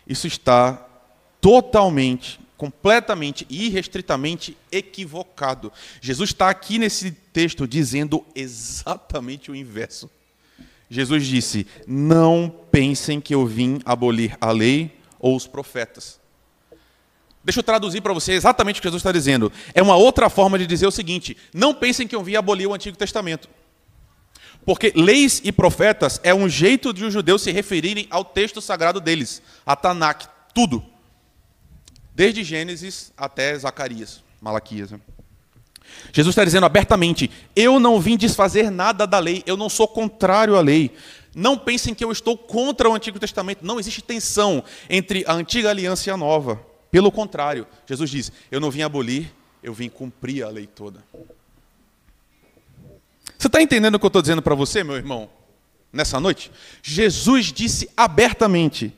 Isso 0.07 0.27
está 0.27 0.87
totalmente 1.41 2.39
completamente 2.59 3.47
e 3.49 3.69
irrestritamente 3.69 4.55
equivocado. 4.71 5.73
Jesus 5.99 6.29
está 6.29 6.51
aqui 6.51 6.79
nesse 6.79 7.11
texto 7.11 7.67
dizendo 7.67 8.23
exatamente 8.35 9.51
o 9.51 9.57
inverso. 9.57 10.11
Jesus 10.91 11.25
disse: 11.25 11.67
Não 11.87 12.53
pensem 12.71 13.21
que 13.21 13.35
eu 13.35 13.47
vim 13.47 13.81
abolir 13.85 14.37
a 14.41 14.51
lei 14.51 14.99
ou 15.21 15.37
os 15.37 15.47
profetas. 15.47 16.19
Deixa 17.43 17.61
eu 17.61 17.65
traduzir 17.65 18.03
para 18.03 18.13
você 18.13 18.33
exatamente 18.33 18.79
o 18.79 18.83
que 18.83 18.89
Jesus 18.89 19.01
está 19.01 19.13
dizendo. 19.13 19.51
É 19.73 19.81
uma 19.81 19.97
outra 19.97 20.29
forma 20.29 20.59
de 20.59 20.67
dizer 20.67 20.87
o 20.87 20.91
seguinte: 20.91 21.37
não 21.55 21.73
pensem 21.73 22.09
que 22.09 22.15
eu 22.15 22.23
vim 22.23 22.35
abolir 22.35 22.67
o 22.67 22.75
Antigo 22.75 22.97
Testamento. 22.97 23.49
Porque 24.65 24.93
leis 24.95 25.41
e 25.43 25.51
profetas 25.51 26.21
é 26.23 26.35
um 26.35 26.49
jeito 26.49 26.93
de 26.93 27.05
os 27.05 27.13
judeus 27.13 27.41
se 27.41 27.51
referirem 27.51 28.07
ao 28.11 28.25
texto 28.25 28.61
sagrado 28.61 29.01
deles, 29.01 29.41
a 29.65 29.75
Tanakh, 29.75 30.27
tudo. 30.53 30.85
Desde 32.15 32.45
Gênesis 32.45 33.11
até 33.17 33.57
Zacarias, 33.57 34.23
Malaquias. 34.41 34.91
Né? 34.91 35.01
Jesus 36.13 36.33
está 36.33 36.45
dizendo 36.45 36.67
abertamente: 36.67 37.31
eu 37.55 37.79
não 37.79 38.01
vim 38.01 38.17
desfazer 38.17 38.71
nada 38.71 39.07
da 39.07 39.19
lei, 39.19 39.43
eu 39.47 39.57
não 39.57 39.69
sou 39.69 39.89
contrário 39.89 40.57
à 40.57 40.61
lei. 40.61 40.93
Não 41.35 41.57
pensem 41.57 41.95
que 41.95 42.05
eu 42.05 42.11
estou 42.11 42.37
contra 42.37 42.89
o 42.89 42.95
Antigo 42.95 43.19
Testamento. 43.19 43.65
Não 43.65 43.79
existe 43.79 44.03
tensão 44.03 44.65
entre 44.89 45.25
a 45.27 45.33
antiga 45.33 45.71
aliança 45.71 46.11
e 46.11 46.13
a 46.13 46.17
nova. 46.17 46.61
Pelo 46.91 47.13
contrário, 47.13 47.67
Jesus 47.87 48.11
diz: 48.11 48.33
Eu 48.51 48.61
não 48.61 48.71
vim 48.71 48.83
abolir, 48.83 49.33
eu 49.63 49.73
vim 49.73 49.89
cumprir 49.89 50.43
a 50.43 50.49
lei 50.49 50.67
toda. 50.67 51.05
Você 53.39 53.47
está 53.47 53.63
entendendo 53.63 53.95
o 53.95 53.99
que 53.99 54.05
eu 54.05 54.09
estou 54.09 54.23
dizendo 54.23 54.43
para 54.43 54.55
você, 54.55 54.85
meu 54.85 54.97
irmão, 54.97 55.31
nessa 55.93 56.19
noite? 56.19 56.51
Jesus 56.83 57.53
disse 57.53 57.89
abertamente: 57.97 58.93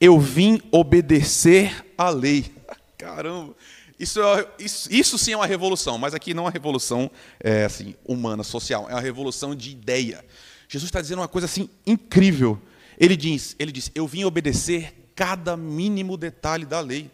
Eu 0.00 0.20
vim 0.20 0.62
obedecer 0.70 1.84
à 1.98 2.08
lei. 2.10 2.52
Caramba! 2.96 3.54
Isso, 4.02 4.20
é, 4.20 4.48
isso, 4.58 4.92
isso, 4.92 5.16
sim 5.16 5.32
é 5.32 5.36
uma 5.36 5.46
revolução, 5.46 5.96
mas 5.96 6.12
aqui 6.12 6.34
não 6.34 6.42
é 6.42 6.46
uma 6.46 6.50
revolução 6.50 7.08
é, 7.38 7.66
assim, 7.66 7.94
humana, 8.04 8.42
social, 8.42 8.88
é 8.90 8.94
uma 8.94 9.00
revolução 9.00 9.54
de 9.54 9.70
ideia. 9.70 10.24
Jesus 10.68 10.88
está 10.88 11.00
dizendo 11.00 11.20
uma 11.20 11.28
coisa 11.28 11.44
assim 11.44 11.70
incrível. 11.86 12.60
Ele 12.98 13.16
diz, 13.16 13.54
ele 13.60 13.70
diz, 13.70 13.92
eu 13.94 14.04
vim 14.04 14.24
obedecer 14.24 14.92
cada 15.14 15.56
mínimo 15.56 16.16
detalhe 16.16 16.66
da 16.66 16.80
lei. 16.80 17.08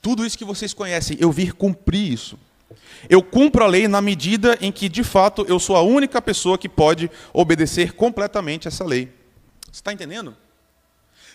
Tudo 0.00 0.24
isso 0.24 0.38
que 0.38 0.44
vocês 0.44 0.72
conhecem, 0.72 1.18
eu 1.20 1.30
vim 1.30 1.50
cumprir 1.50 2.10
isso. 2.10 2.38
Eu 3.10 3.22
cumpro 3.22 3.62
a 3.62 3.66
lei 3.66 3.86
na 3.86 4.00
medida 4.00 4.56
em 4.58 4.72
que, 4.72 4.88
de 4.88 5.04
fato, 5.04 5.44
eu 5.46 5.60
sou 5.60 5.76
a 5.76 5.82
única 5.82 6.22
pessoa 6.22 6.56
que 6.56 6.66
pode 6.66 7.10
obedecer 7.34 7.92
completamente 7.92 8.66
essa 8.66 8.84
lei. 8.84 9.12
Você 9.70 9.80
está 9.80 9.92
entendendo? 9.92 10.34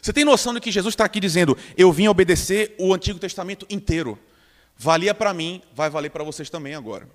Você 0.01 0.11
tem 0.11 0.25
noção 0.25 0.55
do 0.55 0.61
que 0.61 0.71
Jesus 0.71 0.93
está 0.93 1.05
aqui 1.05 1.19
dizendo? 1.19 1.55
Eu 1.77 1.91
vim 1.91 2.07
obedecer 2.07 2.73
o 2.79 2.95
Antigo 2.95 3.19
Testamento 3.19 3.67
inteiro. 3.69 4.17
Valia 4.77 5.13
para 5.13 5.33
mim, 5.33 5.61
vai 5.75 5.89
valer 5.89 6.09
para 6.09 6.23
vocês 6.23 6.49
também 6.49 6.75
agora. 6.75 7.07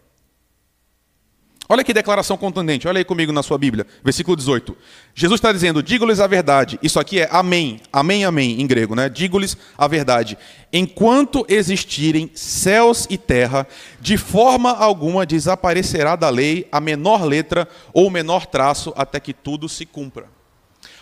Olha 1.69 1.85
que 1.85 1.95
declaração 1.95 2.37
contundente, 2.37 2.89
olha 2.89 2.99
aí 2.99 3.05
comigo 3.05 3.33
na 3.33 3.43
sua 3.43 3.57
Bíblia, 3.57 3.87
versículo 4.05 4.37
18. 4.37 4.77
Jesus 5.15 5.39
está 5.39 5.53
dizendo: 5.53 5.83
digo-lhes 5.83 6.21
a 6.21 6.27
verdade. 6.27 6.79
Isso 6.83 6.99
aqui 6.99 7.21
é 7.21 7.29
amém, 7.31 7.81
amém, 7.93 8.25
amém, 8.25 8.61
em 8.61 8.67
grego, 8.67 8.95
né? 8.95 9.09
Digo-lhes 9.09 9.57
a 9.79 9.87
verdade. 9.87 10.37
Enquanto 10.73 11.47
existirem 11.49 12.31
céus 12.35 13.07
e 13.09 13.17
terra, 13.17 13.67
de 14.01 14.19
forma 14.19 14.73
alguma 14.73 15.25
desaparecerá 15.25 16.17
da 16.17 16.29
lei 16.29 16.69
a 16.71 16.81
menor 16.81 17.25
letra 17.25 17.69
ou 17.95 18.11
menor 18.11 18.45
traço, 18.45 18.93
até 18.97 19.21
que 19.21 19.33
tudo 19.33 19.69
se 19.69 19.87
cumpra. 19.87 20.27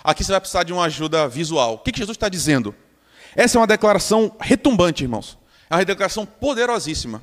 Aqui 0.04 0.22
você 0.22 0.30
vai 0.30 0.40
precisar 0.40 0.62
de 0.62 0.72
uma 0.72 0.84
ajuda 0.84 1.26
visual. 1.26 1.74
O 1.74 1.78
que 1.78 1.96
Jesus 1.96 2.16
está 2.16 2.28
dizendo? 2.28 2.74
Essa 3.34 3.56
é 3.56 3.60
uma 3.60 3.66
declaração 3.66 4.30
retumbante, 4.38 5.02
irmãos. 5.02 5.39
É 5.70 5.74
uma 5.76 5.84
declaração 5.84 6.26
poderosíssima. 6.26 7.22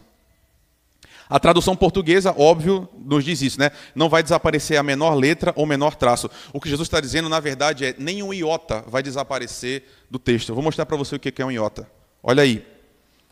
A 1.30 1.38
tradução 1.40 1.76
portuguesa, 1.76 2.34
óbvio, 2.38 2.88
nos 2.98 3.26
diz 3.26 3.42
isso, 3.42 3.60
né? 3.60 3.72
Não 3.94 4.08
vai 4.08 4.24
desaparecer 4.24 4.78
a 4.78 4.84
menor 4.84 5.14
letra 5.14 5.52
ou 5.58 5.66
menor 5.66 5.96
traço. 5.96 6.32
O 6.54 6.62
que 6.62 6.70
Jesus 6.70 6.88
está 6.88 7.02
dizendo, 7.02 7.28
na 7.28 7.42
verdade, 7.42 7.86
é 7.86 7.96
nenhum 7.98 8.34
iota 8.34 8.82
vai 8.88 9.04
desaparecer 9.04 9.84
do 10.10 10.18
texto. 10.18 10.50
Eu 10.50 10.56
vou 10.56 10.64
mostrar 10.64 10.86
para 10.86 10.96
você 10.96 11.18
o 11.18 11.20
que 11.20 11.42
é 11.42 11.46
um 11.46 11.52
iota. 11.52 11.90
Olha 12.24 12.44
aí. 12.44 12.66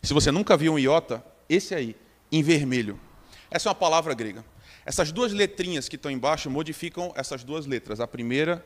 Se 0.03 0.13
você 0.13 0.29
nunca 0.29 0.57
viu 0.57 0.74
um 0.74 0.79
iota, 0.79 1.25
esse 1.48 1.74
aí, 1.74 1.95
em 2.29 2.43
vermelho. 2.43 3.00
Essa 3.50 3.69
é 3.69 3.72
uma 3.72 3.75
palavra 3.75 4.13
grega. 4.13 4.43
Essas 4.86 5.12
duas 5.12 5.31
letrinhas 5.31 5.88
que 5.88 5.95
estão 5.95 6.12
embaixo 6.12 6.50
modificam 6.50 7.13
essas 7.15 7.43
duas 7.43 7.65
letras, 7.65 8.01
a 8.01 8.07
primeira 8.07 8.63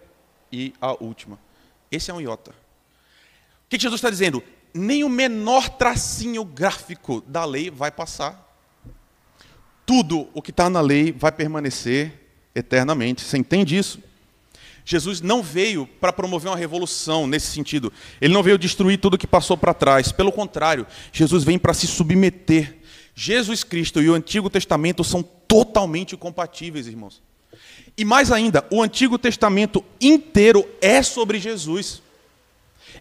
e 0.52 0.74
a 0.82 0.92
última. 1.02 1.40
Esse 1.92 2.10
é 2.10 2.14
um 2.14 2.20
iota. 2.20 2.52
O 2.52 3.70
que 3.70 3.80
Jesus 3.80 4.00
está 4.00 4.10
dizendo? 4.10 4.44
Nem 4.74 5.04
o 5.04 5.10
menor 5.10 5.70
tracinho 5.70 6.44
gráfico 6.44 7.22
da 7.28 7.46
lei 7.46 7.70
vai 7.72 7.92
passar 7.92 8.50
tudo 9.90 10.30
o 10.36 10.42
que 10.44 10.52
está 10.52 10.70
na 10.70 10.82
lei 10.82 11.12
vai 11.12 11.32
permanecer 11.32 12.14
eternamente. 12.54 13.24
Você 13.24 13.40
entende 13.40 13.76
isso? 13.76 14.00
Jesus 14.86 15.20
não 15.20 15.42
veio 15.42 15.88
para 16.00 16.14
promover 16.14 16.48
uma 16.48 16.56
revolução 16.56 17.26
nesse 17.26 17.48
sentido. 17.48 17.92
Ele 18.22 18.32
não 18.32 18.44
veio 18.44 18.60
destruir 18.60 19.00
tudo 19.00 19.18
que 19.18 19.26
passou 19.26 19.58
para 19.58 19.74
trás. 19.74 20.12
Pelo 20.12 20.32
contrário, 20.32 20.86
Jesus 21.12 21.44
vem 21.44 21.58
para 21.58 21.74
se 21.74 21.88
submeter. 21.88 22.78
Jesus 23.16 23.64
Cristo 23.64 24.00
e 24.00 24.08
o 24.08 24.14
Antigo 24.14 24.48
Testamento 24.48 25.04
são 25.04 25.24
totalmente 25.24 26.16
compatíveis, 26.16 26.86
irmãos. 26.86 27.20
E 27.98 28.06
mais 28.06 28.32
ainda, 28.32 28.68
o 28.70 28.84
Antigo 28.84 29.18
Testamento 29.18 29.84
inteiro 30.00 30.70
é 30.80 31.02
sobre 31.02 31.40
Jesus. 31.40 32.04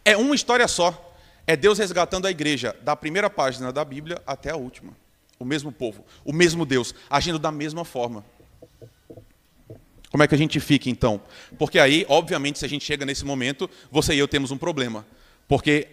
É 0.07 0.17
uma 0.17 0.35
história 0.35 0.67
só. 0.67 1.08
É 1.49 1.57
Deus 1.57 1.79
resgatando 1.79 2.27
a 2.27 2.31
igreja, 2.31 2.77
da 2.83 2.95
primeira 2.95 3.29
página 3.29 3.73
da 3.73 3.85
Bíblia 3.85 4.23
até 4.25 4.51
a 4.51 4.57
última 4.57 4.93
o 5.39 5.45
mesmo 5.45 5.71
povo, 5.71 6.05
o 6.25 6.33
mesmo 6.33 6.67
Deus, 6.67 6.95
agindo 7.09 7.39
da 7.39 7.53
mesma 7.53 7.85
forma. 7.85 8.25
Como 10.11 10.23
é 10.23 10.27
que 10.27 10.35
a 10.35 10.39
gente 10.39 10.59
fica 10.59 10.89
então? 10.89 11.21
Porque 11.59 11.79
aí, 11.79 12.05
obviamente, 12.09 12.59
se 12.59 12.65
a 12.65 12.69
gente 12.69 12.85
chega 12.85 13.05
nesse 13.05 13.25
momento, 13.25 13.71
você 13.91 14.15
e 14.15 14.19
eu 14.19 14.27
temos 14.27 14.51
um 14.51 14.59
problema. 14.59 15.07
Porque 15.47 15.87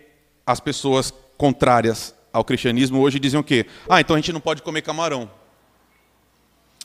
as 0.45 0.59
pessoas 0.59 1.13
contrárias 1.37 2.15
ao 2.31 2.43
cristianismo 2.43 2.99
hoje 3.01 3.19
dizem 3.19 3.39
o 3.39 3.43
quê? 3.43 3.65
Ah, 3.89 3.99
então 3.99 4.15
a 4.15 4.19
gente 4.19 4.31
não 4.31 4.39
pode 4.39 4.61
comer 4.61 4.81
camarão. 4.81 5.29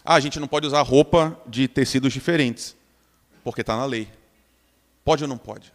Ah, 0.05 0.17
a 0.17 0.21
gente 0.21 0.41
não 0.41 0.49
pode 0.49 0.67
usar 0.67 0.83
roupa 0.83 1.41
de 1.47 1.69
tecidos 1.69 2.13
diferentes, 2.13 2.77
porque 3.45 3.61
está 3.61 3.77
na 3.77 3.85
lei. 3.85 4.09
Pode 5.05 5.23
ou 5.23 5.29
não 5.29 5.39
pode? 5.39 5.73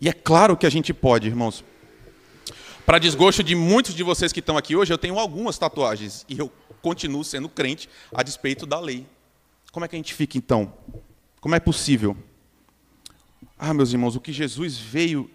E 0.00 0.08
é 0.08 0.12
claro 0.12 0.56
que 0.56 0.66
a 0.66 0.70
gente 0.70 0.94
pode, 0.94 1.26
irmãos. 1.26 1.64
Para 2.84 2.98
desgosto 2.98 3.44
de 3.44 3.54
muitos 3.54 3.94
de 3.94 4.02
vocês 4.02 4.32
que 4.32 4.40
estão 4.40 4.56
aqui 4.56 4.74
hoje, 4.74 4.92
eu 4.92 4.98
tenho 4.98 5.16
algumas 5.16 5.56
tatuagens 5.56 6.26
e 6.28 6.36
eu 6.36 6.52
continuo 6.80 7.22
sendo 7.22 7.48
crente 7.48 7.88
a 8.12 8.24
despeito 8.24 8.66
da 8.66 8.80
lei. 8.80 9.06
Como 9.70 9.84
é 9.84 9.88
que 9.88 9.94
a 9.94 9.98
gente 9.98 10.12
fica 10.12 10.36
então? 10.36 10.72
Como 11.40 11.54
é 11.54 11.60
possível? 11.60 12.16
Ah, 13.56 13.72
meus 13.72 13.92
irmãos, 13.92 14.16
o 14.16 14.20
que 14.20 14.32
Jesus 14.32 14.76
veio 14.76 15.30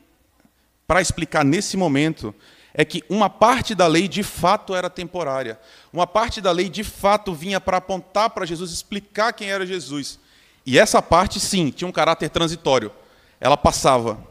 para 0.85 1.01
explicar 1.01 1.45
nesse 1.45 1.77
momento 1.77 2.35
é 2.73 2.83
que 2.83 3.01
uma 3.09 3.29
parte 3.29 3.73
da 3.73 3.87
lei 3.87 4.09
de 4.09 4.23
fato 4.23 4.75
era 4.75 4.89
temporária. 4.89 5.57
Uma 5.91 6.05
parte 6.05 6.41
da 6.41 6.51
lei 6.51 6.67
de 6.67 6.83
fato 6.83 7.33
vinha 7.33 7.61
para 7.61 7.77
apontar 7.77 8.29
para 8.29 8.45
Jesus, 8.45 8.71
explicar 8.71 9.31
quem 9.31 9.49
era 9.49 9.65
Jesus. 9.65 10.19
E 10.65 10.77
essa 10.77 11.01
parte, 11.01 11.39
sim, 11.39 11.71
tinha 11.71 11.87
um 11.87 11.93
caráter 11.93 12.29
transitório. 12.29 12.91
Ela 13.39 13.55
passava. 13.55 14.26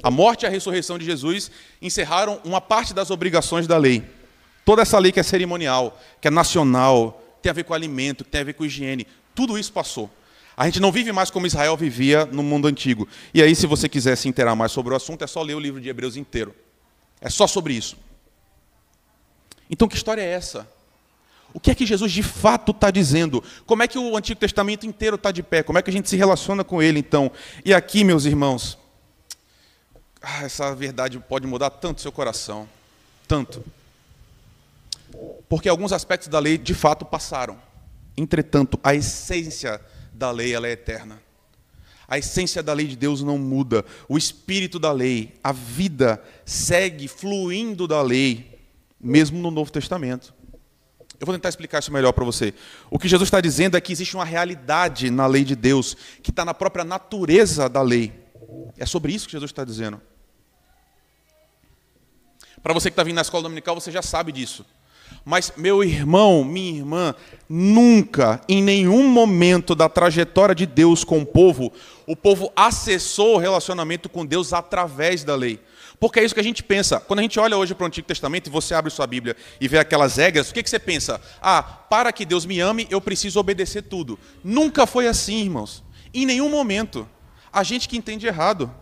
A 0.00 0.10
morte 0.10 0.44
e 0.44 0.46
a 0.46 0.50
ressurreição 0.50 0.98
de 0.98 1.04
Jesus 1.04 1.50
encerraram 1.80 2.40
uma 2.44 2.60
parte 2.60 2.94
das 2.94 3.10
obrigações 3.10 3.66
da 3.66 3.76
lei. 3.76 4.04
Toda 4.64 4.82
essa 4.82 4.98
lei 4.98 5.10
que 5.10 5.20
é 5.20 5.22
cerimonial, 5.22 6.00
que 6.20 6.28
é 6.28 6.30
nacional, 6.30 7.20
tem 7.42 7.50
a 7.50 7.52
ver 7.52 7.64
com 7.64 7.74
alimento, 7.74 8.24
que 8.24 8.30
tem 8.30 8.40
a 8.40 8.44
ver 8.44 8.54
com 8.54 8.64
higiene, 8.64 9.06
tudo 9.34 9.58
isso 9.58 9.72
passou. 9.72 10.08
A 10.56 10.66
gente 10.66 10.80
não 10.80 10.92
vive 10.92 11.10
mais 11.12 11.30
como 11.30 11.46
Israel 11.46 11.76
vivia 11.76 12.26
no 12.26 12.42
mundo 12.42 12.68
antigo. 12.68 13.08
E 13.34 13.42
aí, 13.42 13.54
se 13.54 13.66
você 13.66 13.88
quiser 13.88 14.16
se 14.16 14.28
inteirar 14.28 14.54
mais 14.54 14.70
sobre 14.70 14.92
o 14.92 14.96
assunto, 14.96 15.24
é 15.24 15.26
só 15.26 15.42
ler 15.42 15.54
o 15.54 15.60
livro 15.60 15.80
de 15.80 15.88
Hebreus 15.88 16.16
inteiro. 16.16 16.54
É 17.20 17.30
só 17.30 17.46
sobre 17.46 17.74
isso. 17.74 17.96
Então, 19.68 19.88
que 19.88 19.96
história 19.96 20.20
é 20.20 20.30
essa? 20.30 20.68
O 21.54 21.60
que 21.60 21.70
é 21.70 21.74
que 21.74 21.86
Jesus 21.86 22.12
de 22.12 22.22
fato 22.22 22.72
está 22.72 22.90
dizendo? 22.90 23.42
Como 23.66 23.82
é 23.82 23.88
que 23.88 23.98
o 23.98 24.16
Antigo 24.16 24.38
Testamento 24.38 24.86
inteiro 24.86 25.16
está 25.16 25.30
de 25.30 25.42
pé? 25.42 25.62
Como 25.62 25.78
é 25.78 25.82
que 25.82 25.90
a 25.90 25.92
gente 25.92 26.08
se 26.08 26.16
relaciona 26.16 26.62
com 26.62 26.82
ele, 26.82 26.98
então? 26.98 27.30
E 27.64 27.72
aqui, 27.74 28.04
meus 28.04 28.24
irmãos, 28.24 28.78
ah, 30.22 30.44
essa 30.44 30.74
verdade 30.74 31.18
pode 31.18 31.46
mudar 31.46 31.70
tanto 31.70 32.00
seu 32.00 32.12
coração. 32.12 32.68
Tanto. 33.26 33.64
Porque 35.48 35.68
alguns 35.68 35.92
aspectos 35.92 36.28
da 36.28 36.38
lei 36.38 36.56
de 36.56 36.74
fato 36.74 37.04
passaram. 37.04 37.58
Entretanto, 38.16 38.78
a 38.82 38.94
essência 38.94 39.80
da 40.12 40.30
lei 40.30 40.54
ela 40.54 40.68
é 40.68 40.72
eterna. 40.72 41.20
A 42.06 42.18
essência 42.18 42.62
da 42.62 42.72
lei 42.72 42.86
de 42.86 42.96
Deus 42.96 43.22
não 43.22 43.38
muda. 43.38 43.84
O 44.08 44.18
espírito 44.18 44.78
da 44.78 44.92
lei, 44.92 45.34
a 45.42 45.50
vida 45.52 46.22
segue 46.44 47.08
fluindo 47.08 47.88
da 47.88 48.02
lei, 48.02 48.58
mesmo 49.00 49.38
no 49.38 49.50
Novo 49.50 49.72
Testamento. 49.72 50.34
Eu 51.18 51.26
vou 51.26 51.34
tentar 51.34 51.48
explicar 51.48 51.78
isso 51.78 51.92
melhor 51.92 52.12
para 52.12 52.24
você. 52.24 52.52
O 52.90 52.98
que 52.98 53.08
Jesus 53.08 53.28
está 53.28 53.40
dizendo 53.40 53.76
é 53.76 53.80
que 53.80 53.92
existe 53.92 54.14
uma 54.14 54.24
realidade 54.24 55.08
na 55.10 55.26
lei 55.26 55.44
de 55.44 55.56
Deus, 55.56 55.96
que 56.22 56.30
está 56.30 56.44
na 56.44 56.52
própria 56.52 56.84
natureza 56.84 57.68
da 57.68 57.80
lei. 57.80 58.12
É 58.76 58.84
sobre 58.84 59.12
isso 59.12 59.26
que 59.26 59.32
Jesus 59.32 59.50
está 59.50 59.64
dizendo. 59.64 60.00
Para 62.62 62.72
você 62.72 62.90
que 62.90 62.92
está 62.92 63.02
vindo 63.02 63.16
na 63.16 63.22
escola 63.22 63.42
dominical, 63.42 63.74
você 63.74 63.90
já 63.90 64.02
sabe 64.02 64.32
disso. 64.32 64.64
Mas, 65.24 65.52
meu 65.56 65.84
irmão, 65.84 66.42
minha 66.42 66.78
irmã, 66.78 67.14
nunca, 67.48 68.40
em 68.48 68.62
nenhum 68.62 69.06
momento 69.08 69.74
da 69.74 69.88
trajetória 69.88 70.54
de 70.54 70.66
Deus 70.66 71.04
com 71.04 71.20
o 71.20 71.26
povo, 71.26 71.72
o 72.06 72.16
povo 72.16 72.52
acessou 72.56 73.36
o 73.36 73.38
relacionamento 73.38 74.08
com 74.08 74.26
Deus 74.26 74.52
através 74.52 75.22
da 75.22 75.34
lei. 75.34 75.60
Porque 76.00 76.18
é 76.18 76.24
isso 76.24 76.34
que 76.34 76.40
a 76.40 76.44
gente 76.44 76.64
pensa. 76.64 76.98
Quando 76.98 77.20
a 77.20 77.22
gente 77.22 77.38
olha 77.38 77.56
hoje 77.56 77.74
para 77.74 77.84
o 77.84 77.86
Antigo 77.86 78.08
Testamento 78.08 78.48
e 78.48 78.50
você 78.50 78.74
abre 78.74 78.90
sua 78.90 79.06
Bíblia 79.06 79.36
e 79.60 79.68
vê 79.68 79.78
aquelas 79.78 80.16
regras, 80.16 80.50
o 80.50 80.54
que, 80.54 80.62
que 80.62 80.68
você 80.68 80.78
pensa? 80.78 81.20
Ah, 81.40 81.62
para 81.62 82.12
que 82.12 82.24
Deus 82.24 82.44
me 82.44 82.58
ame, 82.58 82.88
eu 82.90 83.00
preciso 83.00 83.38
obedecer 83.38 83.82
tudo. 83.82 84.18
Nunca 84.42 84.84
foi 84.84 85.06
assim, 85.06 85.42
irmãos. 85.42 85.84
Em 86.12 86.26
nenhum 86.26 86.48
momento. 86.48 87.08
A 87.52 87.62
gente 87.62 87.88
que 87.88 87.96
entende 87.96 88.26
errado. 88.26 88.74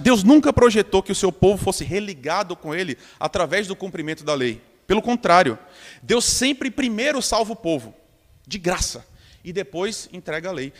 Deus 0.00 0.22
nunca 0.24 0.52
projetou 0.52 1.02
que 1.02 1.12
o 1.12 1.14
seu 1.14 1.30
povo 1.30 1.62
fosse 1.62 1.84
religado 1.84 2.56
com 2.56 2.74
ele 2.74 2.96
através 3.18 3.66
do 3.66 3.76
cumprimento 3.76 4.24
da 4.24 4.34
lei. 4.34 4.60
Pelo 4.86 5.02
contrário, 5.02 5.58
Deus 6.02 6.24
sempre 6.24 6.70
primeiro 6.70 7.20
salva 7.20 7.52
o 7.52 7.56
povo, 7.56 7.94
de 8.46 8.58
graça, 8.58 9.04
e 9.44 9.52
depois 9.52 10.08
entrega 10.12 10.48
a 10.48 10.52
lei. 10.52 10.72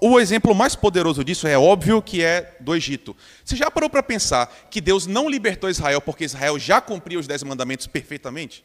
O 0.00 0.18
exemplo 0.20 0.54
mais 0.54 0.74
poderoso 0.76 1.24
disso 1.24 1.46
é 1.46 1.58
óbvio 1.58 2.00
que 2.00 2.22
é 2.22 2.56
do 2.60 2.74
Egito. 2.74 3.16
Você 3.44 3.56
já 3.56 3.70
parou 3.70 3.90
para 3.90 4.02
pensar 4.02 4.46
que 4.70 4.80
Deus 4.80 5.06
não 5.06 5.28
libertou 5.28 5.68
Israel 5.68 6.00
porque 6.00 6.24
Israel 6.24 6.58
já 6.58 6.80
cumpria 6.80 7.18
os 7.18 7.26
dez 7.26 7.42
mandamentos 7.42 7.86
perfeitamente? 7.86 8.64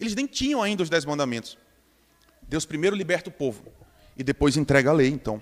Eles 0.00 0.14
nem 0.14 0.26
tinham 0.26 0.62
ainda 0.62 0.82
os 0.82 0.90
dez 0.90 1.04
mandamentos. 1.04 1.56
Deus 2.42 2.66
primeiro 2.66 2.94
liberta 2.94 3.30
o 3.30 3.32
povo 3.32 3.64
e 4.16 4.22
depois 4.22 4.56
entrega 4.56 4.90
a 4.90 4.92
lei, 4.92 5.08
então. 5.08 5.40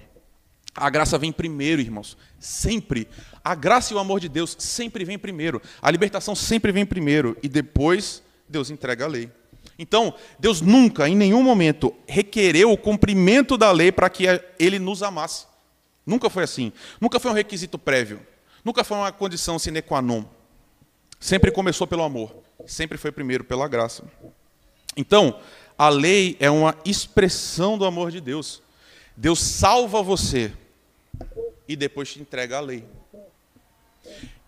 A 0.74 0.88
graça 0.88 1.18
vem 1.18 1.30
primeiro, 1.30 1.82
irmãos. 1.82 2.16
Sempre. 2.38 3.06
A 3.44 3.54
graça 3.54 3.92
e 3.92 3.96
o 3.96 3.98
amor 3.98 4.20
de 4.20 4.28
Deus 4.28 4.56
sempre 4.58 5.04
vem 5.04 5.18
primeiro. 5.18 5.60
A 5.80 5.90
libertação 5.90 6.34
sempre 6.34 6.72
vem 6.72 6.86
primeiro. 6.86 7.36
E 7.42 7.48
depois 7.48 8.22
Deus 8.48 8.70
entrega 8.70 9.04
a 9.04 9.08
lei. 9.08 9.30
Então, 9.78 10.14
Deus 10.38 10.60
nunca, 10.60 11.08
em 11.08 11.14
nenhum 11.14 11.42
momento, 11.42 11.94
requereu 12.06 12.70
o 12.70 12.78
cumprimento 12.78 13.56
da 13.56 13.70
lei 13.70 13.92
para 13.92 14.08
que 14.08 14.24
ele 14.58 14.78
nos 14.78 15.02
amasse. 15.02 15.46
Nunca 16.06 16.30
foi 16.30 16.44
assim. 16.44 16.72
Nunca 17.00 17.20
foi 17.20 17.30
um 17.30 17.34
requisito 17.34 17.78
prévio. 17.78 18.20
Nunca 18.64 18.82
foi 18.84 18.96
uma 18.96 19.12
condição 19.12 19.58
sine 19.58 19.82
qua 19.82 20.00
non. 20.00 20.24
Sempre 21.20 21.50
começou 21.50 21.86
pelo 21.86 22.02
amor. 22.02 22.34
Sempre 22.66 22.96
foi 22.96 23.12
primeiro 23.12 23.44
pela 23.44 23.68
graça. 23.68 24.04
Então, 24.96 25.38
a 25.76 25.88
lei 25.88 26.36
é 26.40 26.50
uma 26.50 26.76
expressão 26.84 27.76
do 27.76 27.84
amor 27.84 28.10
de 28.10 28.20
Deus. 28.20 28.62
Deus 29.16 29.40
salva 29.40 30.02
você 30.02 30.52
e 31.68 31.76
depois 31.76 32.12
te 32.12 32.20
entrega 32.20 32.58
a 32.58 32.60
lei. 32.60 32.84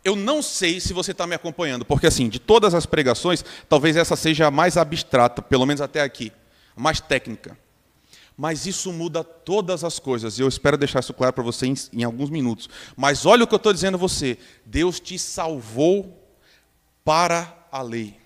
Eu 0.05 0.15
não 0.15 0.43
sei 0.43 0.81
se 0.81 0.93
você 0.93 1.13
está 1.13 1.27
me 1.27 1.35
acompanhando, 1.35 1.85
porque 1.85 2.07
assim, 2.07 2.29
de 2.29 2.39
todas 2.39 2.75
as 2.75 2.85
pregações, 2.85 3.45
talvez 3.69 3.97
essa 3.97 4.17
seja 4.17 4.47
a 4.47 4.51
mais 4.51 4.77
abstrata, 4.77 5.41
pelo 5.41 5.65
menos 5.65 5.81
até 5.81 6.03
aqui, 6.03 6.31
mais 6.77 7.01
técnica. 7.01 7.57
Mas 8.37 8.67
isso 8.67 8.93
muda 8.93 9.23
todas 9.23 9.85
as 9.85 9.99
coisas, 9.99 10.39
e 10.39 10.43
eu 10.43 10.49
espero 10.49 10.77
deixar 10.77 11.01
isso 11.01 11.15
claro 11.15 11.33
para 11.33 11.45
você 11.45 11.67
em, 11.67 11.75
em, 11.93 12.05
alguns 12.05 12.29
minutos. 12.29 12.69
Mas 12.97 13.25
olha 13.25 13.45
o 13.45 13.47
que 13.47 13.55
eu 13.55 13.59
estou 13.59 13.73
dizendo 13.73 13.95
a 13.95 13.99
você: 13.99 14.37
Deus 14.67 14.99
te 14.99 15.19
salvou 15.19 16.21
para 17.05 17.67
a 17.71 17.81
lei 17.81 18.17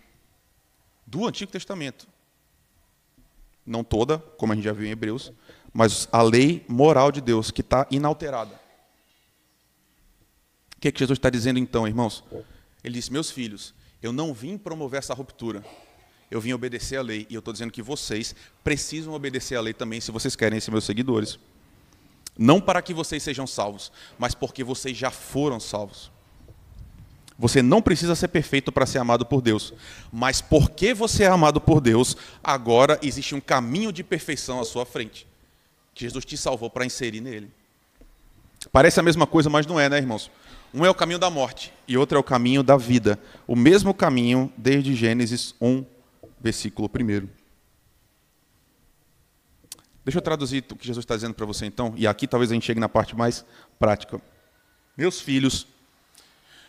do 1.07 1.27
Antigo 1.27 1.53
Testamento. 1.53 2.09
Não 3.67 3.85
toda, 3.85 4.19
como 4.19 4.53
a 4.53 4.57
gente 4.57 4.65
já 4.65 4.73
viu 4.73 4.87
em 4.87 4.91
Hebreus, 4.91 5.31
mas 5.79 6.09
a 6.11 6.21
lei 6.23 6.65
moral 6.67 7.13
de 7.13 7.21
Deus, 7.21 7.53
que 7.53 7.61
está 7.61 7.87
inalterada. 7.89 8.61
O 10.77 10.81
que, 10.81 10.89
é 10.89 10.91
que 10.91 10.99
Jesus 10.99 11.17
está 11.17 11.31
dizendo 11.31 11.61
então, 11.61 11.87
irmãos? 11.87 12.25
Ele 12.83 12.95
disse: 12.95 13.13
Meus 13.13 13.31
filhos, 13.31 13.73
eu 14.03 14.11
não 14.11 14.35
vim 14.35 14.59
promover 14.59 14.99
essa 14.99 15.15
ruptura. 15.15 15.65
Eu 16.29 16.41
vim 16.41 16.53
obedecer 16.53 16.97
a 16.97 17.03
lei. 17.03 17.29
E 17.31 17.35
eu 17.37 17.39
estou 17.39 17.53
dizendo 17.53 17.71
que 17.71 17.81
vocês 17.81 18.35
precisam 18.65 19.15
obedecer 19.15 19.55
a 19.55 19.61
lei 19.61 19.73
também, 19.73 20.01
se 20.01 20.11
vocês 20.11 20.35
querem 20.35 20.59
ser 20.59 20.73
meus 20.73 20.83
seguidores. 20.83 21.39
Não 22.37 22.61
para 22.61 22.83
que 22.83 22.93
vocês 22.93 23.23
sejam 23.23 23.47
salvos, 23.47 23.93
mas 24.19 24.35
porque 24.35 24.65
vocês 24.65 24.97
já 24.97 25.13
foram 25.13 25.61
salvos. 25.61 26.11
Você 27.39 27.63
não 27.63 27.81
precisa 27.81 28.17
ser 28.17 28.27
perfeito 28.27 28.73
para 28.73 28.85
ser 28.85 28.99
amado 28.99 29.25
por 29.25 29.41
Deus, 29.41 29.73
mas 30.13 30.41
porque 30.41 30.93
você 30.93 31.23
é 31.23 31.29
amado 31.29 31.61
por 31.61 31.81
Deus, 31.81 32.17
agora 32.43 32.99
existe 33.01 33.33
um 33.37 33.41
caminho 33.41 33.93
de 33.93 34.03
perfeição 34.03 34.59
à 34.59 34.65
sua 34.65 34.85
frente. 34.85 35.28
Jesus 35.99 36.25
te 36.25 36.37
salvou 36.37 36.71
para 36.71 36.87
inserir 36.87 37.21
nele. 37.21 37.51
Parece 38.71 39.01
a 39.01 39.03
mesma 39.03 39.27
coisa, 39.27 39.51
mas 39.51 39.67
não 39.67 39.79
é, 39.79 39.89
né, 39.89 39.99
irmãos? 39.99 40.31
Um 40.73 40.85
é 40.85 40.91
o 40.91 40.95
caminho 40.95 41.19
da 41.19 41.31
morte 41.31 41.73
e 41.87 41.97
outro 41.97 42.17
é 42.17 42.21
o 42.21 42.25
caminho 42.25 42.63
da 42.63 42.77
vida. 42.77 43.19
O 43.47 43.57
mesmo 43.57 43.93
caminho 43.95 44.53
desde 44.57 44.95
Gênesis 44.95 45.55
1, 45.61 45.85
versículo 46.41 46.89
1. 46.89 47.29
Deixa 50.05 50.19
eu 50.19 50.23
traduzir 50.23 50.65
o 50.71 50.77
que 50.77 50.87
Jesus 50.87 51.03
está 51.03 51.15
dizendo 51.15 51.35
para 51.35 51.45
você 51.45 51.67
então, 51.67 51.93
e 51.97 52.07
aqui 52.07 52.27
talvez 52.27 52.51
a 52.51 52.55
gente 52.55 52.65
chegue 52.65 52.81
na 52.81 52.89
parte 52.89 53.17
mais 53.17 53.45
prática. 53.79 54.21
Meus 54.97 55.21
filhos, 55.21 55.67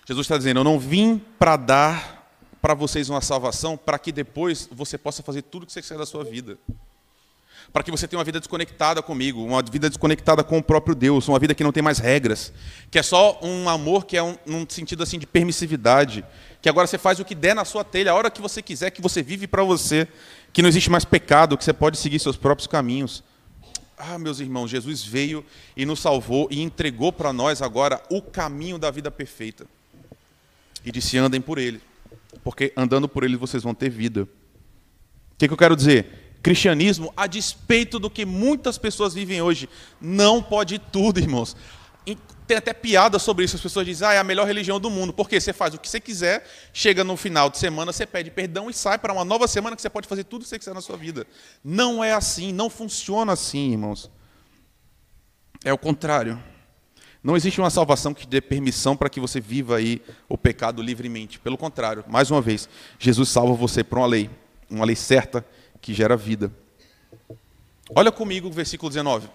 Jesus 0.08 0.26
está 0.26 0.38
dizendo: 0.38 0.60
Eu 0.60 0.64
não 0.64 0.80
vim 0.80 1.20
para 1.38 1.56
dar 1.56 2.32
para 2.62 2.74
vocês 2.74 3.10
uma 3.10 3.22
salvação 3.22 3.78
para 3.78 3.98
que 3.98 4.12
depois 4.12 4.68
você 4.72 4.98
possa 4.98 5.24
fazer 5.24 5.44
tudo 5.44 5.64
o 5.64 5.66
que 5.66 5.72
você 5.72 5.82
quiser 5.82 5.98
da 5.98 6.06
sua 6.06 6.24
vida 6.24 6.58
para 7.72 7.84
que 7.84 7.92
você 7.92 8.08
tenha 8.08 8.18
uma 8.18 8.26
vida 8.26 8.40
desconectada 8.40 9.02
comigo, 9.02 9.44
uma 9.44 9.62
vida 9.62 9.90
desconectada 9.90 10.44
com 10.44 10.58
o 10.58 10.64
próprio 10.64 10.96
Deus, 10.96 11.28
uma 11.28 11.38
vida 11.38 11.54
que 11.54 11.64
não 11.64 11.72
tem 11.72 11.84
mais 11.84 12.00
regras, 12.00 12.52
que 12.90 12.98
é 12.98 13.04
só 13.04 13.40
um 13.42 13.70
amor 13.70 14.06
que 14.06 14.18
é 14.18 14.24
um, 14.24 14.36
num 14.46 14.66
sentido 14.68 15.04
assim 15.04 15.20
de 15.20 15.28
permissividade, 15.28 16.26
que 16.62 16.68
agora 16.68 16.88
você 16.88 16.98
faz 16.98 17.20
o 17.20 17.26
que 17.26 17.36
der 17.36 17.54
na 17.54 17.64
sua 17.64 17.84
telha, 17.84 18.12
a 18.12 18.16
hora 18.16 18.32
que 18.32 18.42
você 18.42 18.62
quiser, 18.62 18.90
que 18.90 19.02
você 19.02 19.22
vive 19.22 19.48
para 19.48 19.64
você, 19.64 20.08
que 20.52 20.62
não 20.62 20.70
existe 20.70 20.90
mais 20.90 21.06
pecado, 21.06 21.58
que 21.58 21.64
você 21.64 21.74
pode 21.74 21.98
seguir 21.98 22.20
seus 22.20 22.36
próprios 22.36 22.68
caminhos. 22.68 23.24
Ah, 23.98 24.18
meus 24.18 24.40
irmãos, 24.40 24.70
Jesus 24.70 25.04
veio 25.04 25.46
e 25.76 25.86
nos 25.86 26.00
salvou 26.00 26.48
e 26.50 26.62
entregou 26.62 27.12
para 27.12 27.32
nós 27.32 27.62
agora 27.62 28.02
o 28.10 28.22
caminho 28.22 28.80
da 28.80 28.90
vida 28.90 29.12
perfeita. 29.12 29.66
E 30.86 30.92
disse: 30.92 31.18
andem 31.18 31.42
por 31.42 31.58
ele, 31.58 31.82
porque 32.44 32.74
andando 32.76 33.08
por 33.08 33.24
ele 33.24 33.36
vocês 33.36 33.62
vão 33.62 33.76
ter 33.76 33.90
vida. 33.90 34.24
O 34.24 34.28
que, 35.38 35.48
que 35.48 35.54
eu 35.54 35.58
quero 35.58 35.76
dizer? 35.76 36.29
Cristianismo, 36.42 37.14
a 37.16 37.28
despeito 37.28 38.00
do 38.00 38.10
que 38.10 38.26
muitas 38.26 38.78
pessoas 38.78 39.14
vivem 39.14 39.42
hoje, 39.42 39.70
não 40.00 40.42
pode 40.42 40.80
tudo, 40.80 41.20
irmãos. 41.20 41.56
Tem 42.48 42.58
até 42.58 42.74
piada 42.74 43.20
sobre 43.20 43.46
isso, 43.46 43.56
as 43.56 43.62
pessoas 43.62 43.86
dizem, 43.86 44.08
ah, 44.08 44.14
é 44.14 44.18
a 44.18 44.24
melhor 44.24 44.48
religião 44.48 44.80
do 44.80 44.90
mundo, 44.90 45.14
porque 45.14 45.40
você 45.40 45.54
faz 45.54 45.76
o 45.76 45.78
que 45.78 45.88
você 45.88 46.00
quiser, 46.00 46.44
chega 46.74 47.04
no 47.04 47.16
final 47.16 47.48
de 47.48 47.60
semana, 47.60 47.94
você 47.94 48.08
pede 48.08 48.32
perdão 48.32 48.72
e 48.72 48.74
sai 48.74 48.98
para 48.98 49.14
uma 49.14 49.24
nova 49.24 49.48
semana 49.48 49.76
que 49.76 49.82
você 49.84 49.90
pode 49.90 50.08
fazer 50.08 50.24
tudo 50.24 50.42
o 50.42 50.44
que 50.46 50.50
você 50.50 50.58
quiser 50.58 50.74
na 50.74 50.82
sua 50.82 50.98
vida. 50.98 51.28
Não 51.64 52.04
é 52.04 52.12
assim, 52.12 52.52
não 52.52 52.68
funciona 52.68 53.34
assim, 53.34 53.74
irmãos. 53.74 54.10
É 55.64 55.72
o 55.72 55.78
contrário. 55.78 56.42
Não 57.22 57.38
existe 57.38 57.62
uma 57.62 57.70
salvação 57.70 58.16
que 58.16 58.26
dê 58.26 58.42
permissão 58.42 58.98
para 58.98 59.10
que 59.10 59.20
você 59.20 59.40
viva 59.40 59.76
aí 59.76 60.02
o 60.28 60.36
pecado 60.36 60.82
livremente. 60.82 61.38
Pelo 61.38 61.58
contrário, 61.58 62.04
mais 62.08 62.32
uma 62.32 62.42
vez, 62.42 62.68
Jesus 62.98 63.30
salva 63.30 63.54
você 63.54 63.84
por 63.84 64.00
uma 64.00 64.08
lei, 64.08 64.28
uma 64.72 64.86
lei 64.86 64.96
certa 64.96 65.46
que 65.82 65.94
gera 65.94 66.16
vida. 66.16 66.52
Olha 67.96 68.12
comigo 68.12 68.48
o 68.48 68.52
versículo 68.52 68.90
19. 68.90 69.30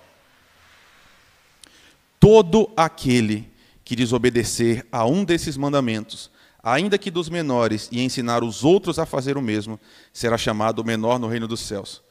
Todo 2.20 2.70
aquele 2.76 3.50
que 3.84 3.96
desobedecer 3.96 4.86
a 4.90 5.04
um 5.04 5.24
desses 5.24 5.56
mandamentos, 5.56 6.30
ainda 6.62 6.96
que 6.96 7.10
dos 7.10 7.28
menores, 7.28 7.88
e 7.92 8.00
ensinar 8.00 8.42
os 8.42 8.64
outros 8.64 8.98
a 8.98 9.04
fazer 9.04 9.36
o 9.36 9.42
mesmo, 9.42 9.78
será 10.12 10.38
chamado 10.38 10.84
menor 10.84 11.18
no 11.18 11.28
reino 11.28 11.46
dos 11.46 11.60
céus. 11.60 12.02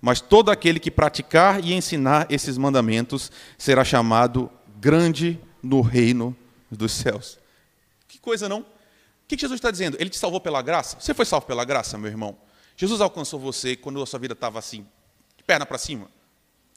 Mas 0.00 0.20
todo 0.20 0.50
aquele 0.50 0.80
que 0.80 0.90
praticar 0.90 1.64
e 1.64 1.72
ensinar 1.72 2.26
esses 2.28 2.58
mandamentos 2.58 3.30
será 3.56 3.84
chamado 3.84 4.50
grande 4.80 5.40
no 5.62 5.80
reino 5.80 6.36
dos 6.70 6.92
céus. 6.92 7.38
Que 8.08 8.18
coisa, 8.18 8.48
não? 8.48 8.60
O 8.60 8.66
que 9.28 9.38
Jesus 9.38 9.58
está 9.58 9.70
dizendo? 9.70 9.96
Ele 10.00 10.10
te 10.10 10.18
salvou 10.18 10.40
pela 10.40 10.60
graça? 10.60 10.98
Você 10.98 11.14
foi 11.14 11.24
salvo 11.24 11.46
pela 11.46 11.64
graça, 11.64 11.96
meu 11.96 12.10
irmão? 12.10 12.36
Jesus 12.76 13.00
alcançou 13.00 13.38
você 13.38 13.76
quando 13.76 14.02
a 14.02 14.06
sua 14.06 14.18
vida 14.18 14.32
estava 14.32 14.58
assim, 14.58 14.86
de 15.36 15.44
perna 15.44 15.66
para 15.66 15.78
cima. 15.78 16.08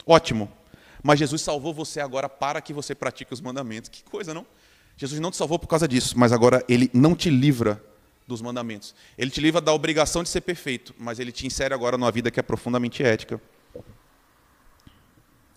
Ótimo. 0.06 0.52
Mas 1.02 1.20
Jesus 1.20 1.42
salvou 1.42 1.74
você 1.74 2.00
agora 2.00 2.28
para 2.28 2.62
que 2.62 2.74
você 2.74 2.96
pratique 2.96 3.34
os 3.34 3.42
mandamentos. 3.42 3.90
Que 3.90 4.04
coisa, 4.04 4.34
não? 4.34 4.46
Jesus 4.98 5.20
não 5.20 5.32
te 5.32 5.38
salvou 5.38 5.60
por 5.60 5.68
causa 5.68 5.88
disso, 5.88 6.18
mas 6.18 6.32
agora 6.32 6.64
ele 6.68 6.90
não 6.94 7.16
te 7.16 7.30
livra 7.30 7.82
dos 8.28 8.42
mandamentos. 8.42 8.96
Ele 9.18 9.30
te 9.30 9.40
livra 9.40 9.62
da 9.62 9.74
obrigação 9.74 10.24
de 10.24 10.30
ser 10.30 10.42
perfeito, 10.42 10.96
mas 10.98 11.20
ele 11.20 11.32
te 11.32 11.46
insere 11.46 11.74
agora 11.74 11.98
numa 11.98 12.12
vida 12.12 12.32
que 12.32 12.40
é 12.40 12.44
profundamente 12.44 13.04
ética. 13.04 13.40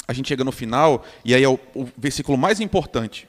A 0.06 0.12
gente 0.12 0.28
chega 0.28 0.44
no 0.44 0.52
final, 0.52 1.04
e 1.24 1.34
aí 1.34 1.42
é 1.42 1.48
o, 1.48 1.58
o 1.74 1.88
versículo 1.96 2.36
mais 2.36 2.60
importante. 2.60 3.28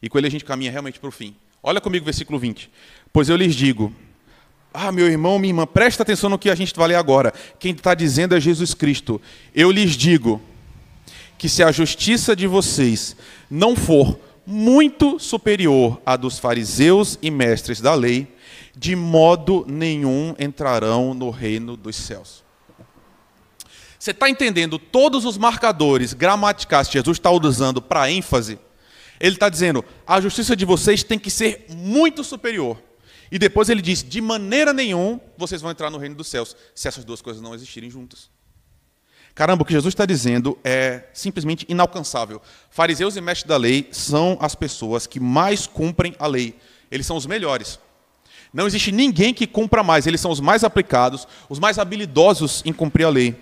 E 0.00 0.08
com 0.08 0.18
ele 0.18 0.26
a 0.26 0.30
gente 0.30 0.44
caminha 0.44 0.70
realmente 0.70 0.98
para 0.98 1.08
o 1.08 1.12
fim. 1.12 1.36
Olha 1.62 1.80
comigo 1.80 2.02
o 2.02 2.06
versículo 2.06 2.38
20. 2.38 2.70
Pois 3.12 3.28
eu 3.28 3.36
lhes 3.36 3.54
digo: 3.54 3.94
ah, 4.72 4.90
meu 4.90 5.06
irmão, 5.06 5.38
minha 5.38 5.50
irmã, 5.50 5.66
presta 5.66 6.02
atenção 6.02 6.30
no 6.30 6.38
que 6.38 6.50
a 6.50 6.54
gente 6.54 6.74
vai 6.74 6.88
ler 6.88 6.94
agora. 6.94 7.32
Quem 7.58 7.72
está 7.72 7.94
dizendo 7.94 8.34
é 8.34 8.40
Jesus 8.40 8.74
Cristo. 8.74 9.20
Eu 9.54 9.70
lhes 9.70 9.92
digo 9.92 10.40
que 11.36 11.48
se 11.48 11.62
a 11.62 11.72
justiça 11.72 12.34
de 12.34 12.46
vocês 12.46 13.16
não 13.50 13.76
for 13.76 14.18
muito 14.46 15.18
superior 15.18 16.00
à 16.06 16.16
dos 16.16 16.38
fariseus 16.38 17.18
e 17.20 17.30
mestres 17.30 17.80
da 17.80 17.94
lei, 17.94 18.28
de 18.76 18.96
modo 18.96 19.64
nenhum 19.68 20.34
entrarão 20.38 21.14
no 21.14 21.30
reino 21.30 21.76
dos 21.76 21.96
céus. 21.96 22.42
Você 23.98 24.10
está 24.10 24.28
entendendo 24.28 24.78
todos 24.78 25.24
os 25.24 25.38
marcadores 25.38 26.12
gramaticais 26.12 26.88
que 26.88 26.94
Jesus 26.94 27.18
está 27.18 27.30
usando 27.30 27.80
para 27.80 28.10
ênfase? 28.10 28.58
Ele 29.20 29.36
está 29.36 29.48
dizendo: 29.48 29.84
a 30.04 30.20
justiça 30.20 30.56
de 30.56 30.64
vocês 30.64 31.04
tem 31.04 31.18
que 31.18 31.30
ser 31.30 31.66
muito 31.70 32.24
superior. 32.24 32.76
E 33.32 33.38
depois 33.38 33.70
ele 33.70 33.80
diz: 33.80 34.04
de 34.04 34.20
maneira 34.20 34.74
nenhuma 34.74 35.18
vocês 35.38 35.62
vão 35.62 35.70
entrar 35.70 35.88
no 35.88 35.96
reino 35.96 36.14
dos 36.14 36.28
céus, 36.28 36.54
se 36.74 36.86
essas 36.86 37.02
duas 37.02 37.22
coisas 37.22 37.40
não 37.40 37.54
existirem 37.54 37.90
juntas. 37.90 38.28
Caramba, 39.34 39.62
o 39.62 39.64
que 39.64 39.72
Jesus 39.72 39.92
está 39.92 40.04
dizendo 40.04 40.58
é 40.62 41.04
simplesmente 41.14 41.64
inalcançável. 41.66 42.42
Fariseus 42.70 43.16
e 43.16 43.22
mestres 43.22 43.48
da 43.48 43.56
lei 43.56 43.88
são 43.90 44.36
as 44.38 44.54
pessoas 44.54 45.06
que 45.06 45.18
mais 45.18 45.66
cumprem 45.66 46.14
a 46.18 46.26
lei. 46.26 46.54
Eles 46.90 47.06
são 47.06 47.16
os 47.16 47.24
melhores. 47.24 47.78
Não 48.52 48.66
existe 48.66 48.92
ninguém 48.92 49.32
que 49.32 49.46
cumpra 49.46 49.82
mais. 49.82 50.06
Eles 50.06 50.20
são 50.20 50.30
os 50.30 50.38
mais 50.38 50.62
aplicados, 50.62 51.26
os 51.48 51.58
mais 51.58 51.78
habilidosos 51.78 52.60
em 52.66 52.72
cumprir 52.74 53.06
a 53.06 53.08
lei. 53.08 53.34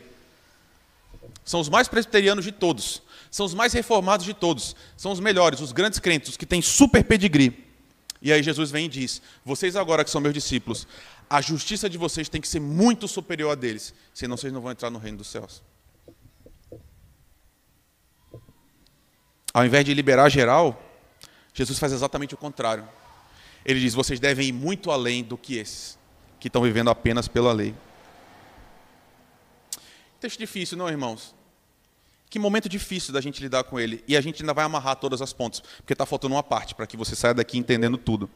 São 1.44 1.58
os 1.58 1.68
mais 1.68 1.88
presbiterianos 1.88 2.44
de 2.44 2.52
todos. 2.52 3.02
São 3.28 3.44
os 3.44 3.54
mais 3.54 3.72
reformados 3.72 4.24
de 4.24 4.34
todos. 4.34 4.76
São 4.96 5.10
os 5.10 5.18
melhores, 5.18 5.58
os 5.58 5.72
grandes 5.72 5.98
crentes, 5.98 6.30
os 6.30 6.36
que 6.36 6.46
têm 6.46 6.62
super 6.62 7.02
pedigree. 7.02 7.69
E 8.22 8.32
aí 8.32 8.42
Jesus 8.42 8.70
vem 8.70 8.86
e 8.86 8.88
diz: 8.88 9.22
Vocês 9.44 9.76
agora 9.76 10.04
que 10.04 10.10
são 10.10 10.20
meus 10.20 10.34
discípulos, 10.34 10.86
a 11.28 11.40
justiça 11.40 11.88
de 11.88 11.96
vocês 11.96 12.28
tem 12.28 12.40
que 12.40 12.48
ser 12.48 12.60
muito 12.60 13.08
superior 13.08 13.52
a 13.52 13.54
deles, 13.54 13.94
senão 14.12 14.36
vocês 14.36 14.52
não 14.52 14.60
vão 14.60 14.72
entrar 14.72 14.90
no 14.90 14.98
reino 14.98 15.18
dos 15.18 15.28
céus. 15.28 15.62
Ao 19.52 19.64
invés 19.64 19.84
de 19.84 19.94
liberar 19.94 20.28
geral, 20.28 20.80
Jesus 21.54 21.78
faz 21.78 21.92
exatamente 21.92 22.34
o 22.34 22.38
contrário. 22.38 22.86
Ele 23.64 23.80
diz: 23.80 23.94
vocês 23.94 24.20
devem 24.20 24.48
ir 24.48 24.52
muito 24.52 24.90
além 24.90 25.24
do 25.24 25.36
que 25.36 25.56
esses, 25.56 25.98
que 26.38 26.48
estão 26.48 26.62
vivendo 26.62 26.90
apenas 26.90 27.26
pela 27.26 27.52
lei. 27.52 27.74
Texto 30.20 30.38
difícil, 30.38 30.76
não, 30.76 30.88
irmãos? 30.88 31.34
Que 32.30 32.38
momento 32.38 32.68
difícil 32.68 33.12
da 33.12 33.20
gente 33.20 33.42
lidar 33.42 33.64
com 33.64 33.78
ele. 33.78 34.04
E 34.06 34.16
a 34.16 34.20
gente 34.20 34.42
ainda 34.42 34.54
vai 34.54 34.64
amarrar 34.64 34.94
todas 34.94 35.20
as 35.20 35.32
pontas, 35.32 35.60
porque 35.78 35.92
está 35.92 36.06
faltando 36.06 36.36
uma 36.36 36.44
parte 36.44 36.76
para 36.76 36.86
que 36.86 36.96
você 36.96 37.16
saia 37.16 37.34
daqui 37.34 37.58
entendendo 37.58 37.98
tudo. 37.98 38.30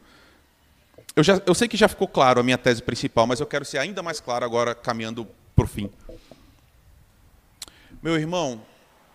Eu, 1.15 1.23
já, 1.23 1.41
eu 1.45 1.55
sei 1.55 1.69
que 1.69 1.77
já 1.77 1.87
ficou 1.87 2.09
claro 2.09 2.41
a 2.41 2.43
minha 2.43 2.57
tese 2.57 2.83
principal, 2.83 3.25
mas 3.25 3.39
eu 3.39 3.47
quero 3.47 3.63
ser 3.63 3.77
ainda 3.77 4.03
mais 4.03 4.19
claro 4.19 4.43
agora, 4.43 4.75
caminhando 4.75 5.25
para 5.55 5.63
o 5.63 5.67
fim. 5.67 5.89
Meu 8.03 8.17
irmão, 8.17 8.61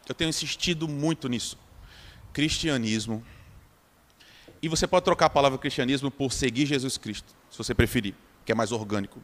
eu 0.08 0.14
tenho 0.14 0.30
insistido 0.30 0.88
muito 0.88 1.28
nisso. 1.28 1.58
Cristianismo. 2.32 3.22
E 4.62 4.68
você 4.68 4.86
pode 4.86 5.04
trocar 5.04 5.26
a 5.26 5.30
palavra 5.30 5.58
cristianismo 5.58 6.10
por 6.10 6.32
seguir 6.32 6.64
Jesus 6.64 6.96
Cristo, 6.96 7.34
se 7.50 7.58
você 7.58 7.74
preferir, 7.74 8.14
que 8.46 8.52
é 8.52 8.54
mais 8.54 8.72
orgânico. 8.72 9.22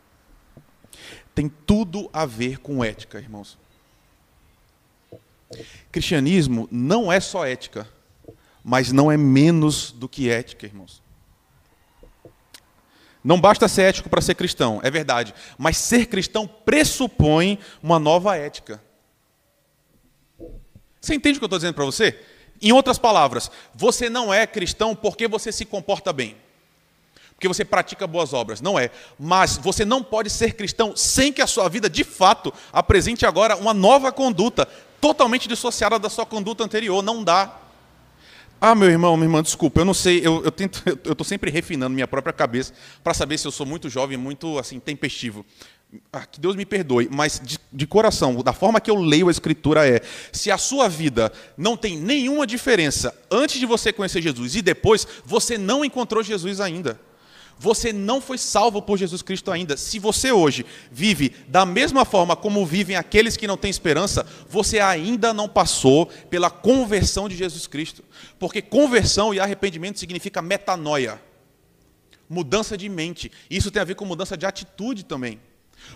Tem 1.34 1.48
tudo 1.48 2.10
a 2.12 2.26
ver 2.26 2.58
com 2.58 2.84
ética, 2.84 3.18
irmãos. 3.18 3.58
Cristianismo 5.92 6.68
não 6.70 7.10
é 7.10 7.20
só 7.20 7.46
ética, 7.46 7.88
mas 8.64 8.92
não 8.92 9.10
é 9.10 9.16
menos 9.16 9.92
do 9.92 10.08
que 10.08 10.28
ética, 10.28 10.66
irmãos. 10.66 11.02
Não 13.22 13.40
basta 13.40 13.66
ser 13.66 13.82
ético 13.82 14.08
para 14.08 14.20
ser 14.20 14.34
cristão, 14.36 14.80
é 14.84 14.90
verdade, 14.90 15.34
mas 15.58 15.76
ser 15.76 16.06
cristão 16.06 16.46
pressupõe 16.46 17.58
uma 17.82 17.98
nova 17.98 18.36
ética. 18.36 18.80
Você 21.00 21.14
entende 21.14 21.36
o 21.36 21.40
que 21.40 21.44
eu 21.44 21.46
estou 21.46 21.58
dizendo 21.58 21.74
para 21.74 21.84
você? 21.84 22.18
Em 22.60 22.72
outras 22.72 22.98
palavras, 22.98 23.50
você 23.74 24.08
não 24.08 24.32
é 24.32 24.46
cristão 24.46 24.94
porque 24.94 25.28
você 25.28 25.52
se 25.52 25.64
comporta 25.64 26.12
bem, 26.12 26.36
porque 27.34 27.48
você 27.48 27.64
pratica 27.64 28.06
boas 28.06 28.32
obras, 28.32 28.60
não 28.60 28.78
é. 28.78 28.90
Mas 29.18 29.56
você 29.56 29.84
não 29.84 30.02
pode 30.02 30.30
ser 30.30 30.54
cristão 30.54 30.96
sem 30.96 31.32
que 31.32 31.42
a 31.42 31.46
sua 31.46 31.68
vida, 31.68 31.90
de 31.90 32.02
fato, 32.02 32.52
apresente 32.72 33.26
agora 33.26 33.56
uma 33.56 33.74
nova 33.74 34.10
conduta, 34.10 34.68
totalmente 35.06 35.46
dissociada 35.46 36.00
da 36.00 36.10
sua 36.10 36.26
conduta 36.26 36.64
anterior. 36.64 37.00
Não 37.00 37.22
dá. 37.22 37.60
Ah, 38.60 38.74
meu 38.74 38.90
irmão, 38.90 39.16
minha 39.16 39.26
irmã, 39.26 39.40
desculpa, 39.40 39.80
eu 39.80 39.84
não 39.84 39.94
sei, 39.94 40.26
eu, 40.26 40.42
eu 40.42 40.50
tento, 40.50 40.82
eu 41.04 41.12
estou 41.12 41.24
sempre 41.24 41.48
refinando 41.48 41.94
minha 41.94 42.08
própria 42.08 42.32
cabeça 42.32 42.72
para 43.04 43.14
saber 43.14 43.38
se 43.38 43.46
eu 43.46 43.52
sou 43.52 43.64
muito 43.64 43.88
jovem, 43.88 44.16
muito 44.16 44.58
assim 44.58 44.80
tempestivo. 44.80 45.46
Ah, 46.12 46.26
que 46.26 46.40
Deus 46.40 46.56
me 46.56 46.66
perdoe, 46.66 47.08
mas 47.12 47.40
de, 47.40 47.60
de, 47.72 47.86
coração, 47.86 48.42
da 48.42 48.52
forma 48.52 48.80
que 48.80 48.90
eu 48.90 48.96
leio 48.96 49.28
a 49.28 49.30
Escritura 49.30 49.88
é: 49.88 50.00
se 50.32 50.50
a 50.50 50.58
sua 50.58 50.88
vida 50.88 51.32
não 51.56 51.76
tem 51.76 51.96
nenhuma 51.96 52.44
diferença 52.44 53.16
antes 53.30 53.60
de 53.60 53.66
você 53.66 53.92
conhecer 53.92 54.20
Jesus 54.20 54.56
e 54.56 54.62
depois, 54.62 55.06
você 55.24 55.56
não 55.56 55.84
encontrou 55.84 56.24
Jesus 56.24 56.60
ainda. 56.60 56.98
Você 57.58 57.92
não 57.92 58.20
foi 58.20 58.36
salvo 58.36 58.82
por 58.82 58.98
Jesus 58.98 59.22
Cristo 59.22 59.50
ainda. 59.50 59.76
Se 59.76 59.98
você 59.98 60.30
hoje 60.30 60.66
vive 60.90 61.34
da 61.48 61.64
mesma 61.64 62.04
forma 62.04 62.36
como 62.36 62.66
vivem 62.66 62.96
aqueles 62.96 63.36
que 63.36 63.46
não 63.46 63.56
têm 63.56 63.70
esperança, 63.70 64.26
você 64.48 64.78
ainda 64.78 65.32
não 65.32 65.48
passou 65.48 66.06
pela 66.06 66.50
conversão 66.50 67.28
de 67.28 67.36
Jesus 67.36 67.66
Cristo. 67.66 68.04
Porque 68.38 68.60
conversão 68.60 69.32
e 69.32 69.40
arrependimento 69.40 69.98
significa 69.98 70.42
metanoia 70.42 71.20
mudança 72.28 72.76
de 72.76 72.88
mente. 72.88 73.30
Isso 73.48 73.70
tem 73.70 73.80
a 73.80 73.84
ver 73.84 73.94
com 73.94 74.04
mudança 74.04 74.36
de 74.36 74.46
atitude 74.46 75.04
também. 75.04 75.40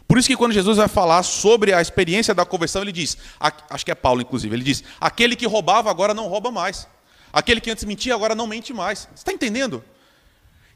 Por 0.07 0.19
isso 0.19 0.29
que 0.29 0.37
quando 0.37 0.53
Jesus 0.53 0.77
vai 0.77 0.89
falar 0.89 1.23
sobre 1.23 1.73
a 1.73 1.81
experiência 1.81 2.35
da 2.35 2.45
conversão, 2.45 2.83
ele 2.83 2.93
diz, 2.93 3.17
acho 3.41 3.85
que 3.85 3.91
é 3.91 3.95
Paulo 3.95 4.21
inclusive, 4.21 4.55
ele 4.55 4.63
diz: 4.63 4.85
aquele 5.01 5.35
que 5.35 5.47
roubava 5.47 5.91
agora 5.91 6.15
não 6.15 6.29
rouba 6.29 6.51
mais. 6.51 6.87
Aquele 7.33 7.61
que 7.61 7.71
antes 7.71 7.85
mentia 7.85 8.15
agora 8.15 8.35
não 8.35 8.47
mente 8.47 8.73
mais. 8.73 9.01
Você 9.01 9.21
está 9.21 9.33
entendendo? 9.33 9.85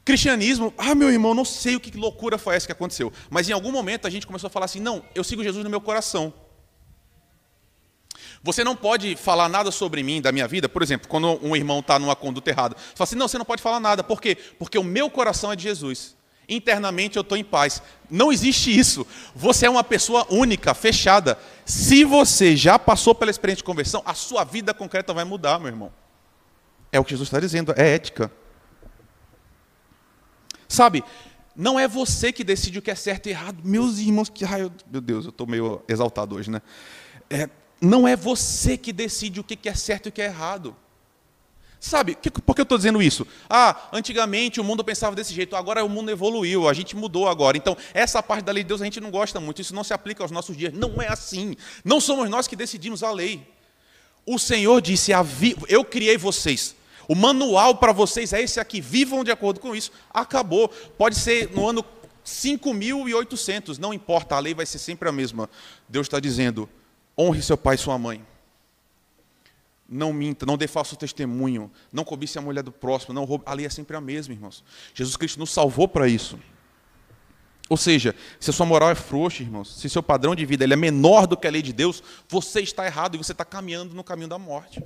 Cristianismo, 0.05 0.71
ah, 0.77 0.93
meu 0.93 1.09
irmão, 1.09 1.33
não 1.33 1.43
sei 1.43 1.75
o 1.75 1.79
que 1.79 1.97
loucura 1.97 2.37
foi 2.37 2.55
essa 2.55 2.67
que 2.67 2.71
aconteceu. 2.71 3.11
Mas 3.27 3.49
em 3.49 3.53
algum 3.53 3.71
momento 3.71 4.05
a 4.05 4.09
gente 4.09 4.27
começou 4.27 4.47
a 4.47 4.51
falar 4.51 4.65
assim: 4.65 4.79
não, 4.79 5.03
eu 5.15 5.23
sigo 5.23 5.43
Jesus 5.43 5.63
no 5.63 5.69
meu 5.69 5.81
coração. 5.81 6.31
Você 8.43 8.63
não 8.63 8.75
pode 8.75 9.15
falar 9.15 9.49
nada 9.49 9.71
sobre 9.71 10.03
mim, 10.03 10.21
da 10.21 10.31
minha 10.31 10.47
vida. 10.47 10.69
Por 10.69 10.83
exemplo, 10.83 11.07
quando 11.07 11.43
um 11.43 11.55
irmão 11.55 11.79
está 11.79 11.97
numa 11.97 12.15
conduta 12.15 12.51
errada, 12.51 12.75
você 12.77 12.95
fala 12.95 13.05
assim: 13.05 13.15
não, 13.15 13.27
você 13.27 13.39
não 13.39 13.45
pode 13.45 13.63
falar 13.63 13.79
nada. 13.79 14.03
Por 14.03 14.21
quê? 14.21 14.37
Porque 14.59 14.77
o 14.77 14.83
meu 14.83 15.09
coração 15.09 15.51
é 15.51 15.55
de 15.55 15.63
Jesus. 15.63 16.15
Internamente 16.47 17.17
eu 17.17 17.21
estou 17.21 17.35
em 17.35 17.43
paz. 17.43 17.81
Não 18.07 18.31
existe 18.31 18.77
isso. 18.77 19.07
Você 19.33 19.65
é 19.65 19.69
uma 19.69 19.83
pessoa 19.83 20.27
única, 20.29 20.75
fechada. 20.75 21.39
Se 21.65 22.03
você 22.03 22.55
já 22.55 22.77
passou 22.77 23.15
pela 23.15 23.31
experiência 23.31 23.61
de 23.61 23.63
conversão, 23.63 24.03
a 24.05 24.13
sua 24.13 24.43
vida 24.43 24.71
concreta 24.71 25.11
vai 25.15 25.23
mudar, 25.23 25.57
meu 25.57 25.69
irmão. 25.69 25.91
É 26.91 26.99
o 26.99 27.03
que 27.03 27.09
Jesus 27.09 27.27
está 27.27 27.39
dizendo, 27.39 27.73
é 27.75 27.95
ética. 27.95 28.31
Sabe, 30.75 31.05
não 31.55 31.79
é 31.79 31.87
você 31.87 32.33
que 32.33 32.43
decide 32.43 32.79
o 32.79 32.81
que 32.81 32.91
é 32.91 32.95
certo 32.95 33.27
e 33.27 33.29
errado. 33.29 33.61
Meus 33.63 33.97
irmãos, 33.97 34.27
que 34.27 34.43
raio. 34.43 34.69
Meu 34.91 34.99
Deus, 34.99 35.23
eu 35.23 35.29
estou 35.29 35.47
meio 35.47 35.81
exaltado 35.87 36.35
hoje, 36.35 36.51
né? 36.51 36.61
É, 37.29 37.49
não 37.79 38.05
é 38.05 38.13
você 38.13 38.77
que 38.77 38.91
decide 38.91 39.39
o 39.39 39.43
que 39.43 39.69
é 39.69 39.73
certo 39.73 40.07
e 40.07 40.09
o 40.09 40.11
que 40.11 40.21
é 40.21 40.25
errado. 40.25 40.75
Sabe, 41.79 42.17
por 42.45 42.55
que 42.55 42.61
eu 42.61 42.63
estou 42.63 42.77
dizendo 42.77 43.01
isso? 43.01 43.25
Ah, 43.49 43.89
antigamente 43.93 44.59
o 44.59 44.63
mundo 44.65 44.83
pensava 44.83 45.15
desse 45.15 45.33
jeito, 45.33 45.55
agora 45.55 45.85
o 45.85 45.87
mundo 45.87 46.09
evoluiu, 46.11 46.67
a 46.67 46.73
gente 46.73 46.93
mudou 46.95 47.27
agora. 47.27 47.55
Então, 47.55 47.77
essa 47.93 48.21
parte 48.21 48.43
da 48.43 48.51
lei 48.51 48.63
de 48.63 48.67
Deus 48.67 48.81
a 48.81 48.85
gente 48.85 48.99
não 48.99 49.11
gosta 49.11 49.39
muito, 49.39 49.61
isso 49.61 49.73
não 49.73 49.83
se 49.83 49.93
aplica 49.93 50.23
aos 50.23 50.31
nossos 50.31 50.57
dias. 50.57 50.73
Não 50.73 51.01
é 51.01 51.07
assim. 51.07 51.55
Não 51.85 52.01
somos 52.01 52.29
nós 52.29 52.49
que 52.49 52.55
decidimos 52.55 53.01
a 53.01 53.11
lei. 53.11 53.47
O 54.25 54.37
Senhor 54.37 54.81
disse: 54.81 55.11
Eu 55.69 55.85
criei 55.85 56.17
vocês, 56.17 56.75
o 57.07 57.15
manual 57.15 57.75
para 57.75 57.91
vocês 57.91 58.33
é 58.33 58.41
esse 58.41 58.59
aqui, 58.59 58.81
vivam 58.81 59.23
de 59.23 59.31
acordo 59.31 59.59
com 59.59 59.75
isso. 59.75 59.91
Acabou. 60.13 60.69
Pode 60.69 61.15
ser 61.15 61.51
no 61.51 61.67
ano 61.67 61.85
5.800, 62.25 63.77
não 63.77 63.93
importa, 63.93 64.35
a 64.35 64.39
lei 64.39 64.53
vai 64.53 64.65
ser 64.65 64.79
sempre 64.79 65.07
a 65.07 65.11
mesma. 65.11 65.49
Deus 65.87 66.07
está 66.07 66.19
dizendo: 66.19 66.67
honre 67.17 67.41
seu 67.41 67.57
pai 67.57 67.75
e 67.75 67.77
sua 67.77 67.97
mãe. 67.97 68.25
Não 69.87 70.11
minta, 70.11 70.47
não 70.47 70.57
dê 70.57 70.67
falso 70.67 70.95
testemunho, 70.95 71.71
não 71.93 72.03
cobice 72.03 72.39
a 72.39 72.41
mulher 72.41 72.63
do 72.63 72.71
próximo, 72.71 73.13
não 73.13 73.23
roube. 73.23 73.43
A 73.45 73.53
lei 73.53 73.67
é 73.67 73.69
sempre 73.69 73.95
a 73.95 74.01
mesma, 74.01 74.33
irmãos. 74.33 74.63
Jesus 74.95 75.15
Cristo 75.15 75.39
nos 75.39 75.51
salvou 75.51 75.87
para 75.87 76.07
isso. 76.07 76.39
Ou 77.69 77.77
seja, 77.77 78.15
se 78.39 78.49
a 78.49 78.53
sua 78.53 78.65
moral 78.65 78.89
é 78.89 78.95
frouxa, 78.95 79.43
irmãos, 79.43 79.79
se 79.79 79.89
seu 79.89 80.01
padrão 80.01 80.35
de 80.35 80.45
vida 80.45 80.63
ele 80.63 80.73
é 80.73 80.77
menor 80.77 81.27
do 81.27 81.37
que 81.37 81.47
a 81.47 81.51
lei 81.51 81.61
de 81.61 81.73
Deus, 81.73 82.01
você 82.27 82.61
está 82.61 82.85
errado 82.85 83.15
e 83.15 83.17
você 83.17 83.31
está 83.31 83.45
caminhando 83.45 83.93
no 83.93 84.03
caminho 84.03 84.27
da 84.27 84.37
morte. 84.37 84.83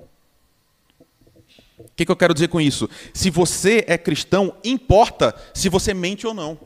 O 1.79 1.91
que, 1.95 2.05
que 2.05 2.11
eu 2.11 2.15
quero 2.15 2.33
dizer 2.33 2.49
com 2.49 2.59
isso? 2.59 2.89
Se 3.13 3.29
você 3.29 3.85
é 3.87 3.97
cristão, 3.97 4.53
importa 4.63 5.33
se 5.53 5.69
você 5.69 5.93
mente 5.93 6.27
ou 6.27 6.33
não. 6.33 6.59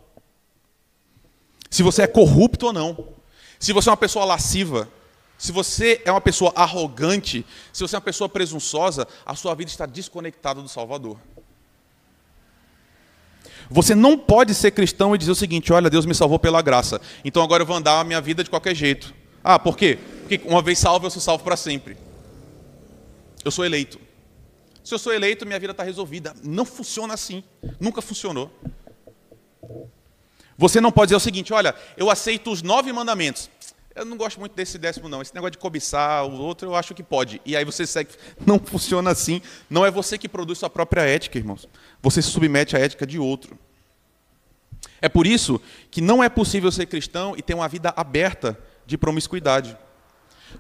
Se 1.69 1.83
você 1.83 2.03
é 2.03 2.07
corrupto 2.07 2.67
ou 2.67 2.73
não. 2.73 3.09
Se 3.59 3.71
você 3.71 3.89
é 3.89 3.91
uma 3.91 3.97
pessoa 3.97 4.25
lasciva. 4.25 4.89
Se 5.37 5.51
você 5.51 6.01
é 6.03 6.11
uma 6.11 6.21
pessoa 6.21 6.51
arrogante. 6.55 7.45
Se 7.71 7.81
você 7.81 7.95
é 7.95 7.97
uma 7.97 8.01
pessoa 8.01 8.27
presunçosa, 8.27 9.07
a 9.25 9.35
sua 9.35 9.53
vida 9.55 9.69
está 9.69 9.85
desconectada 9.85 10.61
do 10.61 10.67
Salvador. 10.67 11.17
Você 13.69 13.95
não 13.95 14.17
pode 14.17 14.53
ser 14.53 14.71
cristão 14.71 15.15
e 15.15 15.17
dizer 15.17 15.31
o 15.31 15.35
seguinte: 15.35 15.71
olha, 15.71 15.89
Deus 15.89 16.05
me 16.05 16.13
salvou 16.13 16.37
pela 16.37 16.61
graça, 16.61 16.99
então 17.23 17.41
agora 17.41 17.63
eu 17.63 17.67
vou 17.67 17.75
andar 17.75 17.99
a 17.99 18.03
minha 18.03 18.21
vida 18.21 18.43
de 18.43 18.49
qualquer 18.49 18.75
jeito. 18.75 19.13
Ah, 19.43 19.57
por 19.57 19.77
quê? 19.77 19.97
Porque 20.21 20.41
uma 20.45 20.61
vez 20.61 20.79
salvo, 20.79 21.05
eu 21.05 21.09
sou 21.11 21.21
salvo 21.21 21.43
para 21.43 21.57
sempre. 21.57 21.97
Eu 23.43 23.51
sou 23.51 23.65
eleito. 23.65 23.99
Se 24.83 24.93
eu 24.93 24.99
sou 24.99 25.13
eleito, 25.13 25.45
minha 25.45 25.59
vida 25.59 25.71
está 25.71 25.83
resolvida. 25.83 26.35
Não 26.43 26.65
funciona 26.65 27.13
assim. 27.13 27.43
Nunca 27.79 28.01
funcionou. 28.01 28.51
Você 30.57 30.81
não 30.81 30.91
pode 30.91 31.07
dizer 31.07 31.15
o 31.15 31.19
seguinte: 31.19 31.53
olha, 31.53 31.73
eu 31.95 32.09
aceito 32.09 32.51
os 32.51 32.61
nove 32.61 32.91
mandamentos. 32.91 33.49
Eu 33.95 34.05
não 34.05 34.17
gosto 34.17 34.39
muito 34.39 34.55
desse 34.55 34.77
décimo, 34.77 35.07
não. 35.07 35.21
Esse 35.21 35.33
negócio 35.35 35.51
de 35.51 35.57
cobiçar 35.59 36.25
o 36.25 36.33
outro, 36.41 36.69
eu 36.69 36.75
acho 36.75 36.95
que 36.95 37.03
pode. 37.03 37.39
E 37.45 37.55
aí 37.55 37.63
você 37.63 37.85
segue. 37.85 38.09
Não 38.43 38.57
funciona 38.59 39.11
assim. 39.11 39.39
Não 39.69 39.85
é 39.85 39.91
você 39.91 40.17
que 40.17 40.27
produz 40.27 40.57
sua 40.57 40.69
própria 40.69 41.01
ética, 41.01 41.37
irmãos. 41.37 41.69
Você 42.01 42.19
se 42.19 42.29
submete 42.29 42.75
à 42.75 42.79
ética 42.79 43.05
de 43.05 43.19
outro. 43.19 43.57
É 44.99 45.07
por 45.07 45.27
isso 45.27 45.61
que 45.91 46.01
não 46.01 46.23
é 46.23 46.29
possível 46.29 46.71
ser 46.71 46.85
cristão 46.85 47.35
e 47.37 47.41
ter 47.41 47.53
uma 47.53 47.67
vida 47.67 47.93
aberta 47.95 48.57
de 48.85 48.97
promiscuidade. 48.97 49.77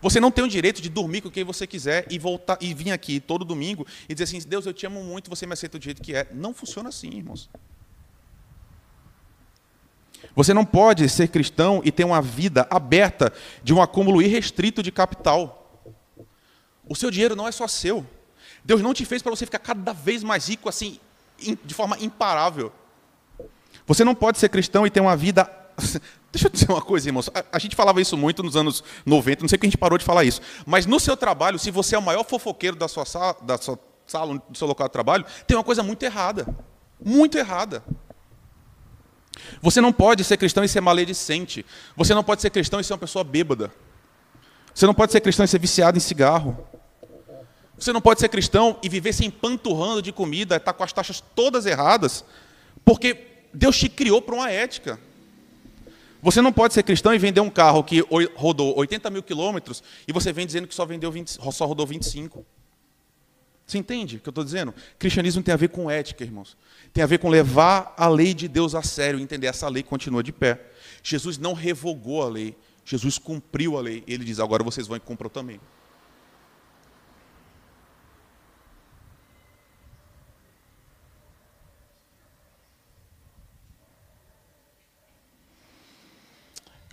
Você 0.01 0.19
não 0.19 0.31
tem 0.31 0.43
o 0.43 0.47
direito 0.47 0.81
de 0.81 0.89
dormir 0.89 1.21
com 1.21 1.29
quem 1.29 1.43
você 1.43 1.65
quiser 1.65 2.05
e 2.09 2.19
voltar 2.19 2.57
e 2.61 2.73
vir 2.73 2.91
aqui 2.91 3.19
todo 3.19 3.45
domingo 3.45 3.85
e 4.07 4.13
dizer 4.13 4.23
assim: 4.23 4.47
Deus, 4.47 4.65
eu 4.65 4.73
te 4.73 4.85
amo 4.85 5.03
muito, 5.03 5.29
você 5.29 5.45
me 5.45 5.53
aceita 5.53 5.77
do 5.77 5.83
jeito 5.83 6.01
que 6.01 6.13
é. 6.13 6.27
Não 6.33 6.53
funciona 6.53 6.89
assim, 6.89 7.09
irmãos. 7.09 7.49
Você 10.35 10.53
não 10.53 10.65
pode 10.65 11.07
ser 11.09 11.27
cristão 11.27 11.81
e 11.83 11.91
ter 11.91 12.03
uma 12.03 12.21
vida 12.21 12.65
aberta 12.69 13.31
de 13.63 13.73
um 13.73 13.81
acúmulo 13.81 14.21
irrestrito 14.21 14.81
de 14.81 14.91
capital. 14.91 15.85
O 16.87 16.95
seu 16.95 17.11
dinheiro 17.11 17.35
não 17.35 17.47
é 17.47 17.51
só 17.51 17.67
seu. 17.67 18.05
Deus 18.63 18.81
não 18.81 18.93
te 18.93 19.05
fez 19.05 19.21
para 19.21 19.29
você 19.29 19.45
ficar 19.45 19.59
cada 19.59 19.93
vez 19.93 20.23
mais 20.23 20.47
rico 20.47 20.69
assim, 20.69 20.99
de 21.37 21.73
forma 21.73 21.97
imparável. 21.99 22.71
Você 23.85 24.03
não 24.03 24.15
pode 24.15 24.39
ser 24.39 24.49
cristão 24.49 24.87
e 24.87 24.89
ter 24.89 25.01
uma 25.01 25.15
vida. 25.15 25.49
Deixa 26.33 26.47
eu 26.47 26.51
dizer 26.51 26.67
uma 26.67 26.81
coisa, 26.81 27.07
irmãos. 27.07 27.29
A, 27.51 27.59
gente 27.59 27.75
falava 27.75 28.01
isso 28.01 28.17
muito 28.17 28.41
nos 28.41 28.55
anos 28.55 28.83
90, 29.05 29.43
não 29.43 29.47
sei 29.47 29.55
que 29.55 29.67
a 29.67 29.69
gente 29.69 29.77
parou 29.77 29.99
de 29.99 30.03
falar 30.03 30.23
isso. 30.23 30.41
Mas 30.65 30.87
no 30.87 30.99
seu 30.99 31.15
trabalho, 31.15 31.59
se 31.59 31.69
você 31.69 31.95
é 31.95 31.99
o 31.99 32.01
maior 32.01 32.23
fofoqueiro 32.23 32.75
da 32.75 32.87
sua 32.87 33.05
sala, 33.05 33.37
da 33.43 33.55
sua 33.55 33.77
sala 34.07 34.41
do 34.49 34.57
seu 34.57 34.67
local 34.67 34.87
de 34.87 34.93
trabalho, 34.93 35.23
tem 35.45 35.55
uma 35.55 35.63
coisa 35.63 35.83
muito 35.83 36.01
errada. 36.01 36.47
Muito 36.99 37.37
errada. 37.37 37.83
Você 39.61 39.79
não 39.79 39.93
pode 39.93 40.23
ser 40.23 40.37
cristão 40.37 40.63
e 40.63 40.67
ser 40.67 40.81
maledicente. 40.81 41.63
Você 41.95 42.15
não 42.15 42.23
pode 42.23 42.41
ser 42.41 42.49
cristão 42.49 42.79
e 42.79 42.83
ser 42.83 42.93
uma 42.93 42.99
pessoa 42.99 43.23
bêbada. 43.23 43.71
Você 44.73 44.87
não 44.87 44.93
pode 44.95 45.11
ser 45.11 45.21
cristão 45.21 45.45
e 45.45 45.47
ser 45.47 45.59
viciado 45.59 45.99
em 45.99 46.01
cigarro. 46.01 46.67
Você 47.77 47.93
não 47.93 48.01
pode 48.01 48.19
ser 48.19 48.29
cristão 48.29 48.79
e 48.81 48.89
viver 48.89 49.13
se 49.13 49.23
empanturrando 49.23 50.01
de 50.01 50.11
comida, 50.11 50.55
estar 50.55 50.73
com 50.73 50.83
as 50.83 50.91
taxas 50.91 51.23
todas 51.35 51.67
erradas, 51.67 52.25
porque 52.83 53.45
Deus 53.53 53.77
te 53.77 53.87
criou 53.87 54.19
para 54.19 54.33
uma 54.33 54.49
ética. 54.49 54.99
Você 56.23 56.41
não 56.41 56.53
pode 56.53 56.73
ser 56.73 56.83
cristão 56.83 57.13
e 57.13 57.17
vender 57.17 57.41
um 57.41 57.49
carro 57.49 57.83
que 57.83 58.01
rodou 58.33 58.73
80 58.77 59.09
mil 59.09 59.21
quilômetros 59.21 59.83
e 60.07 60.13
você 60.13 60.31
vem 60.31 60.45
dizendo 60.45 60.67
que 60.67 60.73
só, 60.73 60.85
vendeu 60.85 61.11
20, 61.11 61.37
só 61.51 61.65
rodou 61.65 61.85
25. 61.85 62.45
Você 63.67 63.77
entende 63.77 64.15
o 64.15 64.19
que 64.21 64.29
eu 64.29 64.31
estou 64.31 64.43
dizendo? 64.43 64.73
Cristianismo 64.97 65.43
tem 65.43 65.53
a 65.53 65.57
ver 65.57 65.67
com 65.67 65.91
ética, 65.91 66.23
irmãos. 66.23 66.55
Tem 66.93 67.03
a 67.03 67.07
ver 67.07 67.17
com 67.17 67.27
levar 67.27 67.93
a 67.97 68.07
lei 68.07 68.33
de 68.33 68.47
Deus 68.47 68.73
a 68.73 68.81
sério, 68.81 69.19
entender 69.19 69.47
essa 69.47 69.67
lei 69.67 69.83
continua 69.83 70.23
de 70.23 70.31
pé. 70.31 70.61
Jesus 71.03 71.37
não 71.37 71.53
revogou 71.53 72.23
a 72.23 72.29
lei, 72.29 72.55
Jesus 72.85 73.17
cumpriu 73.17 73.77
a 73.77 73.81
lei. 73.81 74.01
Ele 74.07 74.23
diz: 74.23 74.39
agora 74.39 74.63
vocês 74.63 74.87
vão 74.87 74.95
e 74.95 75.01
cumpram 75.01 75.29
também. 75.29 75.59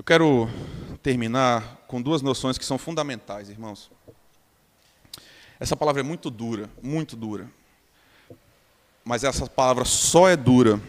Eu 0.01 0.05
quero 0.05 0.49
terminar 1.03 1.85
com 1.87 2.01
duas 2.01 2.23
noções 2.23 2.57
que 2.57 2.65
são 2.65 2.79
fundamentais, 2.79 3.51
irmãos. 3.51 3.91
Essa 5.61 5.77
palavra 5.77 6.01
é 6.01 6.03
muito 6.03 6.31
dura, 6.31 6.71
muito 6.83 7.15
dura. 7.15 7.47
Mas 9.05 9.25
essa 9.25 9.47
palavra 9.47 9.85
só 9.85 10.27
é 10.27 10.39
dura 10.39 10.81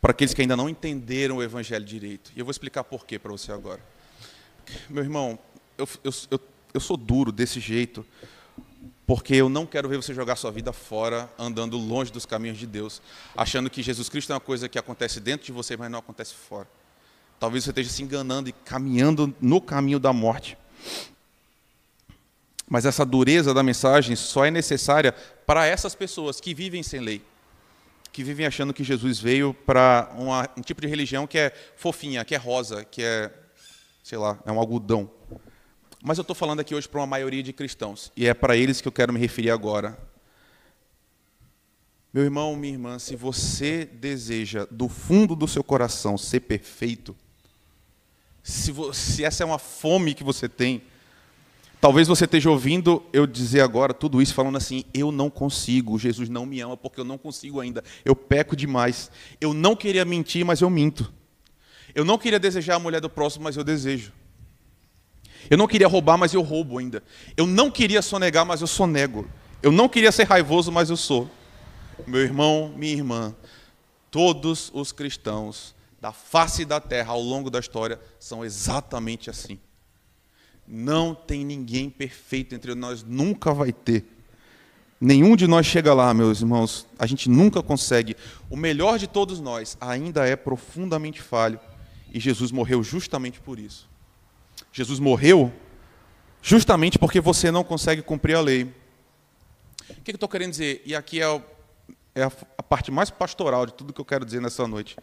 para 0.00 0.12
aqueles 0.12 0.32
que 0.32 0.42
ainda 0.42 0.56
não 0.56 0.68
entenderam 0.68 1.38
o 1.38 1.42
Evangelho 1.42 1.84
direito. 1.84 2.30
E 2.36 2.38
eu 2.38 2.44
vou 2.44 2.52
explicar 2.52 2.84
por 2.84 3.04
quê 3.04 3.18
para 3.18 3.32
você 3.32 3.50
agora. 3.50 3.84
Meu 4.88 5.02
irmão, 5.02 5.36
eu, 5.76 5.88
eu, 6.04 6.12
eu, 6.30 6.40
eu 6.72 6.80
sou 6.80 6.96
duro 6.96 7.32
desse 7.32 7.58
jeito, 7.58 8.06
porque 9.04 9.34
eu 9.34 9.48
não 9.48 9.66
quero 9.66 9.88
ver 9.88 9.96
você 9.96 10.14
jogar 10.14 10.36
sua 10.36 10.52
vida 10.52 10.72
fora, 10.72 11.28
andando 11.36 11.76
longe 11.76 12.12
dos 12.12 12.24
caminhos 12.24 12.58
de 12.58 12.66
Deus, 12.68 13.02
achando 13.36 13.68
que 13.68 13.82
Jesus 13.82 14.08
Cristo 14.08 14.30
é 14.30 14.36
uma 14.36 14.40
coisa 14.40 14.68
que 14.68 14.78
acontece 14.78 15.18
dentro 15.18 15.46
de 15.46 15.50
você, 15.50 15.76
mas 15.76 15.90
não 15.90 15.98
acontece 15.98 16.32
fora. 16.32 16.75
Talvez 17.38 17.64
você 17.64 17.70
esteja 17.70 17.90
se 17.90 18.02
enganando 18.02 18.48
e 18.48 18.52
caminhando 18.52 19.34
no 19.40 19.60
caminho 19.60 19.98
da 19.98 20.12
morte. 20.12 20.56
Mas 22.68 22.84
essa 22.84 23.04
dureza 23.04 23.54
da 23.54 23.62
mensagem 23.62 24.16
só 24.16 24.44
é 24.44 24.50
necessária 24.50 25.12
para 25.46 25.66
essas 25.66 25.94
pessoas 25.94 26.40
que 26.40 26.52
vivem 26.52 26.82
sem 26.82 27.00
lei, 27.00 27.22
que 28.10 28.24
vivem 28.24 28.46
achando 28.46 28.74
que 28.74 28.82
Jesus 28.82 29.20
veio 29.20 29.54
para 29.54 30.10
um 30.56 30.62
tipo 30.62 30.80
de 30.80 30.88
religião 30.88 31.26
que 31.26 31.38
é 31.38 31.52
fofinha, 31.76 32.24
que 32.24 32.34
é 32.34 32.38
rosa, 32.38 32.84
que 32.84 33.02
é, 33.02 33.32
sei 34.02 34.18
lá, 34.18 34.38
é 34.44 34.50
um 34.50 34.58
algodão. 34.58 35.08
Mas 36.02 36.18
eu 36.18 36.22
estou 36.22 36.34
falando 36.34 36.60
aqui 36.60 36.74
hoje 36.74 36.88
para 36.88 37.00
uma 37.00 37.06
maioria 37.06 37.42
de 37.42 37.52
cristãos, 37.52 38.10
e 38.16 38.26
é 38.26 38.34
para 38.34 38.56
eles 38.56 38.80
que 38.80 38.88
eu 38.88 38.92
quero 38.92 39.12
me 39.12 39.20
referir 39.20 39.50
agora. 39.50 39.96
Meu 42.12 42.24
irmão, 42.24 42.56
minha 42.56 42.72
irmã, 42.72 42.98
se 42.98 43.14
você 43.14 43.84
deseja 43.84 44.66
do 44.70 44.88
fundo 44.88 45.36
do 45.36 45.46
seu 45.46 45.62
coração 45.62 46.16
ser 46.16 46.40
perfeito, 46.40 47.14
se, 48.46 48.70
você, 48.70 49.00
se 49.00 49.24
essa 49.24 49.42
é 49.42 49.46
uma 49.46 49.58
fome 49.58 50.14
que 50.14 50.22
você 50.22 50.48
tem, 50.48 50.80
Talvez 51.78 52.08
você 52.08 52.24
esteja 52.24 52.50
ouvindo 52.50 53.02
eu 53.12 53.26
dizer 53.26 53.60
agora 53.60 53.92
tudo 53.92 54.22
isso 54.22 54.32
falando 54.32 54.56
assim: 54.56 54.82
eu 54.94 55.12
não 55.12 55.28
consigo, 55.28 55.98
Jesus 55.98 56.28
não 56.28 56.46
me 56.46 56.58
ama 56.58 56.74
porque 56.74 56.98
eu 56.98 57.04
não 57.04 57.18
consigo 57.18 57.60
ainda, 57.60 57.84
eu 58.02 58.16
peco 58.16 58.56
demais. 58.56 59.10
Eu 59.40 59.52
não 59.52 59.76
queria 59.76 60.02
mentir, 60.04 60.44
mas 60.44 60.62
eu 60.62 60.70
minto. 60.70 61.12
Eu 61.94 62.02
não 62.02 62.16
queria 62.16 62.40
desejar 62.40 62.76
a 62.76 62.78
mulher 62.78 63.00
do 63.00 63.10
próximo, 63.10 63.44
mas 63.44 63.56
eu 63.56 63.62
desejo. 63.62 64.10
Eu 65.50 65.58
não 65.58 65.68
queria 65.68 65.86
roubar, 65.86 66.16
mas 66.16 66.32
eu 66.32 66.40
roubo 66.40 66.78
ainda. 66.78 67.02
Eu 67.36 67.46
não 67.46 67.70
queria 67.70 68.00
sonegar, 68.00 68.46
mas 68.46 68.62
eu 68.62 68.66
sonego. 68.66 69.28
Eu 69.62 69.70
não 69.70 69.88
queria 69.88 70.10
ser 70.10 70.24
raivoso, 70.24 70.72
mas 70.72 70.88
eu 70.88 70.96
sou. 70.96 71.30
Meu 72.06 72.22
irmão, 72.22 72.72
minha 72.74 72.94
irmã, 72.94 73.36
todos 74.10 74.72
os 74.74 74.92
cristãos 74.92 75.75
da 76.00 76.12
face 76.12 76.64
da 76.64 76.80
terra 76.80 77.12
ao 77.12 77.20
longo 77.20 77.50
da 77.50 77.58
história 77.58 78.00
são 78.18 78.44
exatamente 78.44 79.30
assim. 79.30 79.58
Não 80.66 81.14
tem 81.14 81.44
ninguém 81.44 81.88
perfeito 81.88 82.54
entre 82.54 82.74
nós, 82.74 83.02
nunca 83.02 83.52
vai 83.54 83.72
ter. 83.72 84.04
Nenhum 85.00 85.36
de 85.36 85.46
nós 85.46 85.66
chega 85.66 85.92
lá, 85.92 86.12
meus 86.14 86.40
irmãos. 86.40 86.86
A 86.98 87.06
gente 87.06 87.28
nunca 87.28 87.62
consegue. 87.62 88.16
O 88.48 88.56
melhor 88.56 88.98
de 88.98 89.06
todos 89.06 89.40
nós 89.40 89.76
ainda 89.80 90.26
é 90.26 90.34
profundamente 90.34 91.20
falho. 91.20 91.60
E 92.12 92.18
Jesus 92.18 92.50
morreu 92.50 92.82
justamente 92.82 93.38
por 93.40 93.58
isso. 93.58 93.88
Jesus 94.72 94.98
morreu 94.98 95.52
justamente 96.40 96.98
porque 96.98 97.20
você 97.20 97.50
não 97.50 97.62
consegue 97.62 98.02
cumprir 98.02 98.36
a 98.36 98.40
lei. 98.40 98.74
O 99.90 100.00
que 100.02 100.12
eu 100.12 100.14
estou 100.14 100.28
querendo 100.28 100.50
dizer? 100.50 100.82
E 100.84 100.94
aqui 100.94 101.20
é, 101.20 101.42
é 102.14 102.22
a 102.24 102.62
parte 102.62 102.90
mais 102.90 103.10
pastoral 103.10 103.66
de 103.66 103.74
tudo 103.74 103.92
que 103.92 104.00
eu 104.00 104.04
quero 104.04 104.24
dizer 104.24 104.40
nessa 104.40 104.66
noite. 104.66 104.96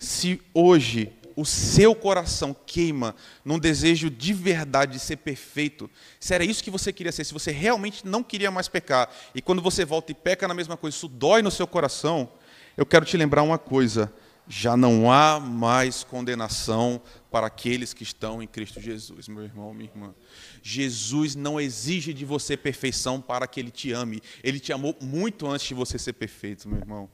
Se 0.00 0.40
hoje 0.54 1.12
o 1.36 1.44
seu 1.44 1.94
coração 1.94 2.56
queima 2.66 3.14
num 3.44 3.58
desejo 3.58 4.08
de 4.10 4.32
verdade 4.32 4.94
de 4.94 4.98
ser 4.98 5.16
perfeito, 5.16 5.90
se 6.18 6.34
era 6.34 6.42
isso 6.42 6.64
que 6.64 6.70
você 6.70 6.90
queria 6.90 7.12
ser, 7.12 7.22
se 7.22 7.34
você 7.34 7.52
realmente 7.52 8.06
não 8.06 8.22
queria 8.22 8.50
mais 8.50 8.66
pecar, 8.66 9.10
e 9.34 9.42
quando 9.42 9.60
você 9.60 9.84
volta 9.84 10.10
e 10.10 10.14
peca 10.14 10.48
na 10.48 10.54
mesma 10.54 10.76
coisa, 10.76 10.96
isso 10.96 11.06
dói 11.06 11.42
no 11.42 11.50
seu 11.50 11.66
coração, 11.66 12.32
eu 12.78 12.86
quero 12.86 13.04
te 13.04 13.14
lembrar 13.14 13.42
uma 13.42 13.58
coisa: 13.58 14.10
já 14.48 14.74
não 14.74 15.12
há 15.12 15.38
mais 15.38 16.02
condenação 16.02 17.00
para 17.30 17.46
aqueles 17.46 17.92
que 17.92 18.02
estão 18.02 18.42
em 18.42 18.46
Cristo 18.46 18.80
Jesus, 18.80 19.28
meu 19.28 19.44
irmão, 19.44 19.74
minha 19.74 19.90
irmã. 19.90 20.14
Jesus 20.62 21.36
não 21.36 21.60
exige 21.60 22.14
de 22.14 22.24
você 22.24 22.56
perfeição 22.56 23.20
para 23.20 23.46
que 23.46 23.60
ele 23.60 23.70
te 23.70 23.92
ame. 23.92 24.22
Ele 24.42 24.58
te 24.58 24.72
amou 24.72 24.96
muito 24.98 25.46
antes 25.46 25.68
de 25.68 25.74
você 25.74 25.98
ser 25.98 26.14
perfeito, 26.14 26.68
meu 26.68 26.78
irmão. 26.78 27.08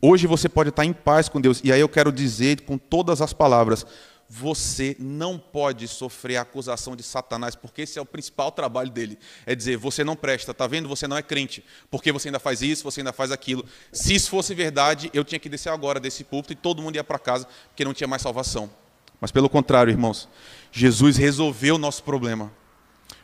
Hoje 0.00 0.26
você 0.26 0.48
pode 0.48 0.70
estar 0.70 0.84
em 0.84 0.92
paz 0.92 1.28
com 1.28 1.40
Deus. 1.40 1.60
E 1.64 1.72
aí 1.72 1.80
eu 1.80 1.88
quero 1.88 2.12
dizer 2.12 2.62
com 2.62 2.76
todas 2.76 3.22
as 3.22 3.32
palavras: 3.32 3.86
você 4.28 4.96
não 4.98 5.38
pode 5.38 5.86
sofrer 5.88 6.36
a 6.36 6.42
acusação 6.42 6.96
de 6.96 7.02
Satanás, 7.02 7.54
porque 7.54 7.82
esse 7.82 7.98
é 7.98 8.02
o 8.02 8.06
principal 8.06 8.50
trabalho 8.50 8.90
dele. 8.90 9.18
É 9.46 9.54
dizer, 9.54 9.76
você 9.76 10.02
não 10.02 10.16
presta, 10.16 10.50
está 10.50 10.66
vendo? 10.66 10.88
Você 10.88 11.06
não 11.06 11.16
é 11.16 11.22
crente, 11.22 11.64
porque 11.90 12.10
você 12.12 12.28
ainda 12.28 12.38
faz 12.38 12.60
isso, 12.60 12.84
você 12.84 13.00
ainda 13.00 13.12
faz 13.12 13.30
aquilo. 13.30 13.64
Se 13.92 14.14
isso 14.14 14.28
fosse 14.28 14.54
verdade, 14.54 15.10
eu 15.14 15.24
tinha 15.24 15.38
que 15.38 15.48
descer 15.48 15.70
agora 15.70 16.00
desse 16.00 16.24
púlpito 16.24 16.52
e 16.52 16.56
todo 16.56 16.82
mundo 16.82 16.96
ia 16.96 17.04
para 17.04 17.18
casa, 17.18 17.46
porque 17.68 17.84
não 17.84 17.94
tinha 17.94 18.08
mais 18.08 18.22
salvação. 18.22 18.70
Mas 19.20 19.30
pelo 19.30 19.48
contrário, 19.48 19.90
irmãos, 19.90 20.28
Jesus 20.70 21.16
resolveu 21.16 21.76
o 21.76 21.78
nosso 21.78 22.02
problema. 22.02 22.52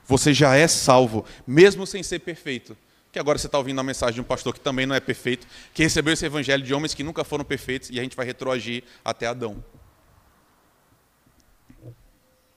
Você 0.07 0.33
já 0.33 0.57
é 0.57 0.67
salvo, 0.67 1.25
mesmo 1.47 1.87
sem 1.87 2.03
ser 2.03 2.21
perfeito 2.21 2.77
que 3.13 3.19
agora 3.19 3.39
você 3.39 3.47
está 3.47 3.59
ouvindo 3.59 3.79
a 3.79 3.85
mensagem 3.85 4.15
de 4.15 4.21
um 4.23 4.25
pastor 4.25 4.55
que 4.55 4.61
também 4.61 4.87
não 4.87 4.95
é 4.95 5.01
perfeito, 5.01 5.47
que 5.75 5.83
recebeu 5.83 6.15
esse 6.15 6.25
evangelho 6.25 6.65
de 6.65 6.73
homens 6.73 6.95
que 6.95 7.03
nunca 7.03 7.23
foram 7.23 7.45
perfeitos 7.45 7.91
e 7.91 8.01
a 8.01 8.03
gente 8.03 8.17
vai 8.17 8.25
retroagir 8.25 8.85
até 9.05 9.27
Adão. 9.27 9.63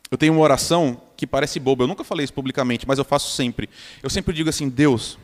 Eu 0.09 0.17
tenho 0.17 0.31
uma 0.31 0.41
oração 0.41 1.01
que 1.17 1.27
parece 1.27 1.59
boba, 1.59 1.83
eu 1.83 1.87
nunca 1.87 2.05
falei 2.05 2.23
isso 2.23 2.33
publicamente, 2.33 2.87
mas 2.87 2.97
eu 2.97 3.03
faço 3.03 3.35
sempre. 3.35 3.69
Eu 4.01 4.09
sempre 4.09 4.33
digo 4.33 4.49
assim: 4.49 4.69
Deus, 4.69 5.17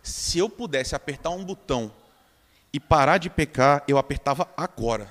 se 0.00 0.38
eu 0.38 0.48
pudesse 0.48 0.94
apertar 0.94 1.30
um 1.30 1.44
botão 1.44 1.90
e 2.72 2.78
parar 2.78 3.18
de 3.18 3.28
pecar, 3.28 3.82
eu 3.88 3.98
apertava 3.98 4.48
agora. 4.56 5.10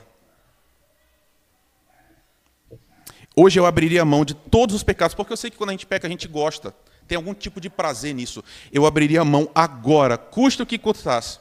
Hoje 3.36 3.60
eu 3.60 3.66
abriria 3.66 4.02
a 4.02 4.06
mão 4.06 4.24
de 4.24 4.34
todos 4.34 4.74
os 4.74 4.84
pecados, 4.84 5.14
porque 5.14 5.34
eu 5.34 5.38
sei 5.38 5.52
que 5.52 5.58
quando 5.58 5.72
a 5.72 5.74
gente 5.74 5.86
peca, 5.86 6.08
a 6.08 6.10
gente 6.10 6.28
gosta, 6.28 6.74
tem 7.08 7.16
algum 7.16 7.34
tipo 7.34 7.62
de 7.62 7.70
prazer 7.70 8.14
nisso. 8.14 8.44
Eu 8.72 8.86
abriria 8.86 9.22
a 9.22 9.26
mão 9.26 9.50
agora, 9.56 10.18
custa 10.18 10.64
o 10.64 10.66
que 10.66 10.78
custasse, 10.78 11.40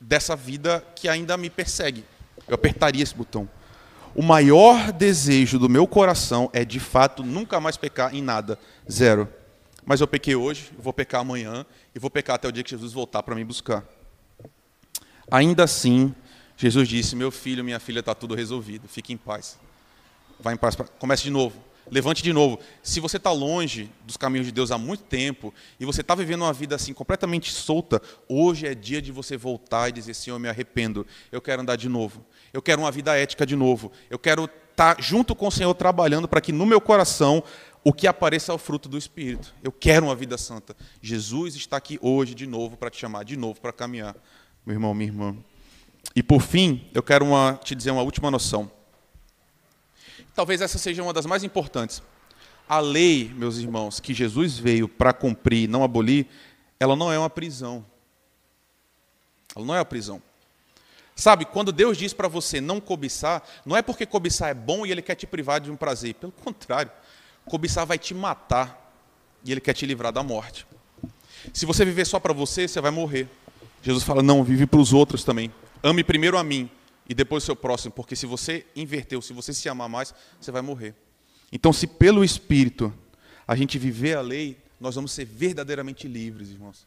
dessa 0.00 0.36
vida 0.36 0.84
que 0.94 1.08
ainda 1.08 1.36
me 1.36 1.50
persegue. 1.50 2.04
Eu 2.46 2.54
apertaria 2.54 3.02
esse 3.02 3.14
botão. 3.14 3.48
O 4.14 4.22
maior 4.22 4.90
desejo 4.92 5.58
do 5.58 5.68
meu 5.68 5.86
coração 5.86 6.50
é, 6.52 6.64
de 6.64 6.80
fato, 6.80 7.22
nunca 7.22 7.60
mais 7.60 7.76
pecar 7.76 8.14
em 8.14 8.22
nada. 8.22 8.58
Zero. 8.90 9.28
Mas 9.84 10.00
eu 10.00 10.06
pequei 10.06 10.34
hoje, 10.34 10.70
vou 10.78 10.92
pecar 10.92 11.20
amanhã, 11.20 11.64
e 11.94 11.98
vou 11.98 12.10
pecar 12.10 12.36
até 12.36 12.48
o 12.48 12.52
dia 12.52 12.62
que 12.62 12.70
Jesus 12.70 12.92
voltar 12.92 13.22
para 13.22 13.34
me 13.34 13.44
buscar. 13.44 13.84
Ainda 15.30 15.64
assim, 15.64 16.14
Jesus 16.56 16.88
disse: 16.88 17.14
Meu 17.14 17.30
filho, 17.30 17.62
minha 17.62 17.78
filha, 17.78 18.00
está 18.00 18.14
tudo 18.14 18.34
resolvido, 18.34 18.88
fique 18.88 19.12
em 19.12 19.16
paz. 19.16 19.58
Vai 20.40 20.54
em 20.54 20.56
paz. 20.56 20.76
Comece 20.98 21.22
de 21.22 21.30
novo. 21.30 21.67
Levante 21.90 22.22
de 22.22 22.32
novo. 22.32 22.58
Se 22.82 23.00
você 23.00 23.16
está 23.16 23.30
longe 23.32 23.90
dos 24.04 24.16
caminhos 24.16 24.46
de 24.46 24.52
Deus 24.52 24.70
há 24.70 24.78
muito 24.78 25.04
tempo 25.04 25.52
e 25.78 25.84
você 25.84 26.00
está 26.00 26.14
vivendo 26.14 26.42
uma 26.42 26.52
vida 26.52 26.74
assim 26.74 26.92
completamente 26.92 27.52
solta, 27.52 28.00
hoje 28.28 28.66
é 28.66 28.74
dia 28.74 29.00
de 29.00 29.12
você 29.12 29.36
voltar 29.36 29.88
e 29.88 29.92
dizer: 29.92 30.14
Senhor, 30.14 30.36
eu 30.36 30.40
me 30.40 30.48
arrependo. 30.48 31.06
Eu 31.32 31.40
quero 31.40 31.62
andar 31.62 31.76
de 31.76 31.88
novo. 31.88 32.24
Eu 32.52 32.62
quero 32.62 32.82
uma 32.82 32.90
vida 32.90 33.16
ética 33.16 33.46
de 33.46 33.56
novo. 33.56 33.90
Eu 34.10 34.18
quero 34.18 34.44
estar 34.44 34.96
tá 34.96 35.02
junto 35.02 35.34
com 35.34 35.46
o 35.46 35.52
Senhor 35.52 35.72
trabalhando 35.74 36.28
para 36.28 36.40
que 36.40 36.52
no 36.52 36.66
meu 36.66 36.80
coração 36.80 37.42
o 37.84 37.92
que 37.92 38.06
apareça 38.06 38.52
é 38.52 38.54
o 38.54 38.58
fruto 38.58 38.88
do 38.88 38.98
Espírito. 38.98 39.54
Eu 39.62 39.72
quero 39.72 40.06
uma 40.06 40.14
vida 40.14 40.36
santa. 40.36 40.76
Jesus 41.00 41.54
está 41.54 41.76
aqui 41.76 41.98
hoje 42.02 42.34
de 42.34 42.46
novo 42.46 42.76
para 42.76 42.90
te 42.90 42.98
chamar, 42.98 43.24
de 43.24 43.36
novo 43.36 43.60
para 43.60 43.72
caminhar, 43.72 44.14
meu 44.66 44.74
irmão, 44.74 44.94
minha 44.94 45.08
irmã. 45.08 45.36
E 46.14 46.22
por 46.22 46.42
fim, 46.42 46.86
eu 46.92 47.02
quero 47.02 47.24
uma, 47.24 47.58
te 47.62 47.74
dizer 47.74 47.90
uma 47.90 48.02
última 48.02 48.30
noção. 48.30 48.70
Talvez 50.38 50.60
essa 50.60 50.78
seja 50.78 51.02
uma 51.02 51.12
das 51.12 51.26
mais 51.26 51.42
importantes. 51.42 52.00
A 52.68 52.78
lei, 52.78 53.28
meus 53.34 53.58
irmãos, 53.58 53.98
que 53.98 54.14
Jesus 54.14 54.56
veio 54.56 54.86
para 54.86 55.12
cumprir, 55.12 55.68
não 55.68 55.82
abolir, 55.82 56.28
ela 56.78 56.94
não 56.94 57.12
é 57.12 57.18
uma 57.18 57.28
prisão. 57.28 57.84
Ela 59.56 59.66
não 59.66 59.74
é 59.74 59.78
uma 59.78 59.84
prisão. 59.84 60.22
Sabe, 61.16 61.44
quando 61.44 61.72
Deus 61.72 61.98
diz 61.98 62.12
para 62.12 62.28
você 62.28 62.60
não 62.60 62.80
cobiçar, 62.80 63.42
não 63.66 63.76
é 63.76 63.82
porque 63.82 64.06
cobiçar 64.06 64.50
é 64.50 64.54
bom 64.54 64.86
e 64.86 64.92
Ele 64.92 65.02
quer 65.02 65.16
te 65.16 65.26
privar 65.26 65.60
de 65.60 65.72
um 65.72 65.76
prazer. 65.76 66.14
Pelo 66.14 66.30
contrário, 66.30 66.92
cobiçar 67.44 67.84
vai 67.84 67.98
te 67.98 68.14
matar 68.14 68.94
e 69.44 69.50
Ele 69.50 69.60
quer 69.60 69.72
te 69.72 69.84
livrar 69.86 70.12
da 70.12 70.22
morte. 70.22 70.64
Se 71.52 71.66
você 71.66 71.84
viver 71.84 72.06
só 72.06 72.20
para 72.20 72.32
você, 72.32 72.68
você 72.68 72.80
vai 72.80 72.92
morrer. 72.92 73.28
Jesus 73.82 74.04
fala: 74.04 74.22
não, 74.22 74.44
vive 74.44 74.68
para 74.68 74.78
os 74.78 74.92
outros 74.92 75.24
também. 75.24 75.52
Ame 75.82 76.04
primeiro 76.04 76.38
a 76.38 76.44
mim, 76.44 76.70
e 77.08 77.14
depois 77.14 77.42
o 77.42 77.46
seu 77.46 77.56
próximo, 77.56 77.92
porque 77.92 78.14
se 78.14 78.26
você 78.26 78.66
inverteu, 78.76 79.22
se 79.22 79.32
você 79.32 79.54
se 79.54 79.68
amar 79.68 79.88
mais, 79.88 80.14
você 80.40 80.50
vai 80.50 80.60
morrer. 80.60 80.94
Então, 81.50 81.72
se 81.72 81.86
pelo 81.86 82.22
Espírito 82.22 82.92
a 83.46 83.56
gente 83.56 83.78
viver 83.78 84.16
a 84.16 84.20
lei, 84.20 84.58
nós 84.78 84.94
vamos 84.94 85.12
ser 85.12 85.24
verdadeiramente 85.24 86.06
livres, 86.06 86.50
irmãos. 86.50 86.86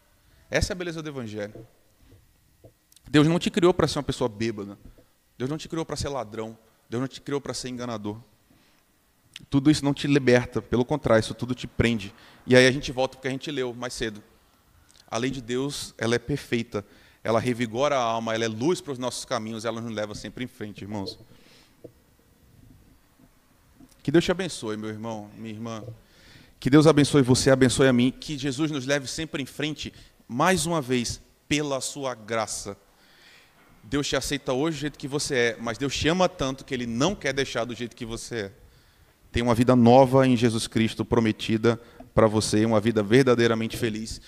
Essa 0.50 0.72
é 0.72 0.76
a 0.76 0.78
beleza 0.78 1.02
do 1.02 1.10
Evangelho. 1.10 1.66
Deus 3.10 3.28
não 3.28 3.40
te 3.40 3.50
criou 3.50 3.74
para 3.74 3.88
ser 3.88 3.98
uma 3.98 4.04
pessoa 4.04 4.30
bêbada. 4.30 4.78
Deus 5.38 5.50
não 5.50 5.58
te 5.58 5.68
criou 5.68 5.86
para 5.86 5.96
ser 5.96 6.10
ladrão. 6.10 6.58
Deus 6.88 7.02
não 7.02 7.08
te 7.08 7.20
criou 7.20 7.42
para 7.42 7.54
ser 7.54 7.70
enganador. 7.70 8.18
Tudo 9.50 9.72
isso 9.72 9.84
não 9.84 9.94
te 9.94 10.08
liberta, 10.08 10.62
pelo 10.62 10.86
contrário, 10.86 11.22
isso 11.22 11.34
tudo 11.34 11.56
te 11.56 11.66
prende. 11.66 12.14
E 12.46 12.56
aí 12.56 12.68
a 12.68 12.72
gente 12.72 12.92
volta 12.92 13.16
porque 13.16 13.28
a 13.28 13.32
gente 13.32 13.50
leu 13.50 13.74
mais 13.74 13.94
cedo. 13.94 14.22
A 15.10 15.18
lei 15.18 15.32
de 15.32 15.42
Deus, 15.42 15.96
ela 15.98 16.16
é 16.16 16.20
perfeita 16.20 16.86
ela 17.24 17.40
revigora 17.40 17.96
a 17.96 18.02
alma, 18.02 18.34
ela 18.34 18.46
é 18.46 18.48
luz 18.48 18.82
para 18.82 18.94
os 18.94 19.00
nossos 19.00 19.26
caminhos, 19.26 19.66
ela 19.66 19.80
nos 19.80 19.94
leva 19.94 20.16
sempre 20.16 20.44
em 20.44 20.48
frente, 20.48 20.82
irmãos. 20.82 21.20
Que 24.02 24.12
Deus 24.12 24.26
te 24.26 24.32
abençoe, 24.32 24.78
meu 24.78 24.90
irmão, 24.90 25.30
minha 25.38 25.54
irmã. 25.54 25.84
Que 26.60 26.70
Deus 26.70 26.88
abençoe 26.88 27.22
você, 27.22 27.52
abençoe 27.52 27.88
a 27.88 27.94
mim. 27.94 28.12
Que 28.12 28.38
Jesus 28.38 28.72
nos 28.72 28.86
leve 28.86 29.08
sempre 29.08 29.44
em 29.44 29.46
frente, 29.46 29.94
mais 30.28 30.66
uma 30.66 30.82
vez, 30.82 31.22
pela 31.48 31.80
sua 31.82 32.16
graça. 32.16 32.76
Deus 33.84 34.08
te 34.08 34.16
aceita 34.16 34.54
hoje 34.54 34.78
do 34.78 34.82
jeito 34.82 35.00
que 35.00 35.08
você 35.08 35.36
é, 35.36 35.58
mas 35.60 35.78
Deus 35.78 35.96
te 35.96 36.08
ama 36.08 36.30
tanto 36.30 36.66
que 36.66 36.74
Ele 36.74 36.86
não 36.86 37.14
quer 37.16 37.34
deixar 37.34 37.66
do 37.66 37.76
jeito 37.76 37.96
que 37.96 38.06
você 38.06 38.36
é. 38.36 38.52
Tem 39.32 39.42
uma 39.42 39.56
vida 39.56 39.76
nova 39.76 40.28
em 40.28 40.36
Jesus 40.36 40.68
Cristo 40.68 41.06
prometida 41.06 41.80
para 42.14 42.28
você, 42.28 42.66
uma 42.66 42.80
vida 42.80 43.02
verdadeiramente 43.02 43.78
feliz. 43.78 44.22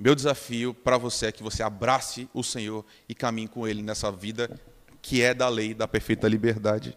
Meu 0.00 0.14
desafio 0.14 0.72
para 0.72 0.96
você 0.96 1.26
é 1.26 1.32
que 1.32 1.42
você 1.42 1.62
abrace 1.62 2.26
o 2.32 2.42
Senhor 2.42 2.86
e 3.06 3.14
caminhe 3.14 3.46
com 3.46 3.68
Ele 3.68 3.82
nessa 3.82 4.10
vida 4.10 4.58
que 5.02 5.20
é 5.20 5.34
da 5.34 5.46
lei 5.46 5.74
da 5.74 5.86
perfeita 5.86 6.26
liberdade. 6.26 6.96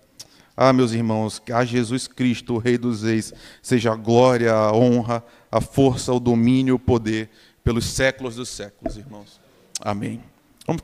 Ah, 0.55 0.71
meus 0.71 0.93
irmãos, 0.93 1.41
a 1.51 1.65
Jesus 1.65 2.07
Cristo, 2.07 2.53
o 2.53 2.57
Rei 2.59 2.77
dos 2.77 3.03
Reis, 3.03 3.33
seja 3.61 3.91
a 3.91 3.95
glória, 3.97 4.53
a 4.53 4.73
honra, 4.73 5.21
a 5.51 5.59
força, 5.59 6.13
o 6.13 6.19
domínio, 6.19 6.75
o 6.75 6.79
poder 6.79 7.29
pelos 7.61 7.83
séculos 7.87 8.37
dos 8.37 8.47
séculos, 8.47 8.95
irmãos. 8.95 9.37
Amém. 9.81 10.23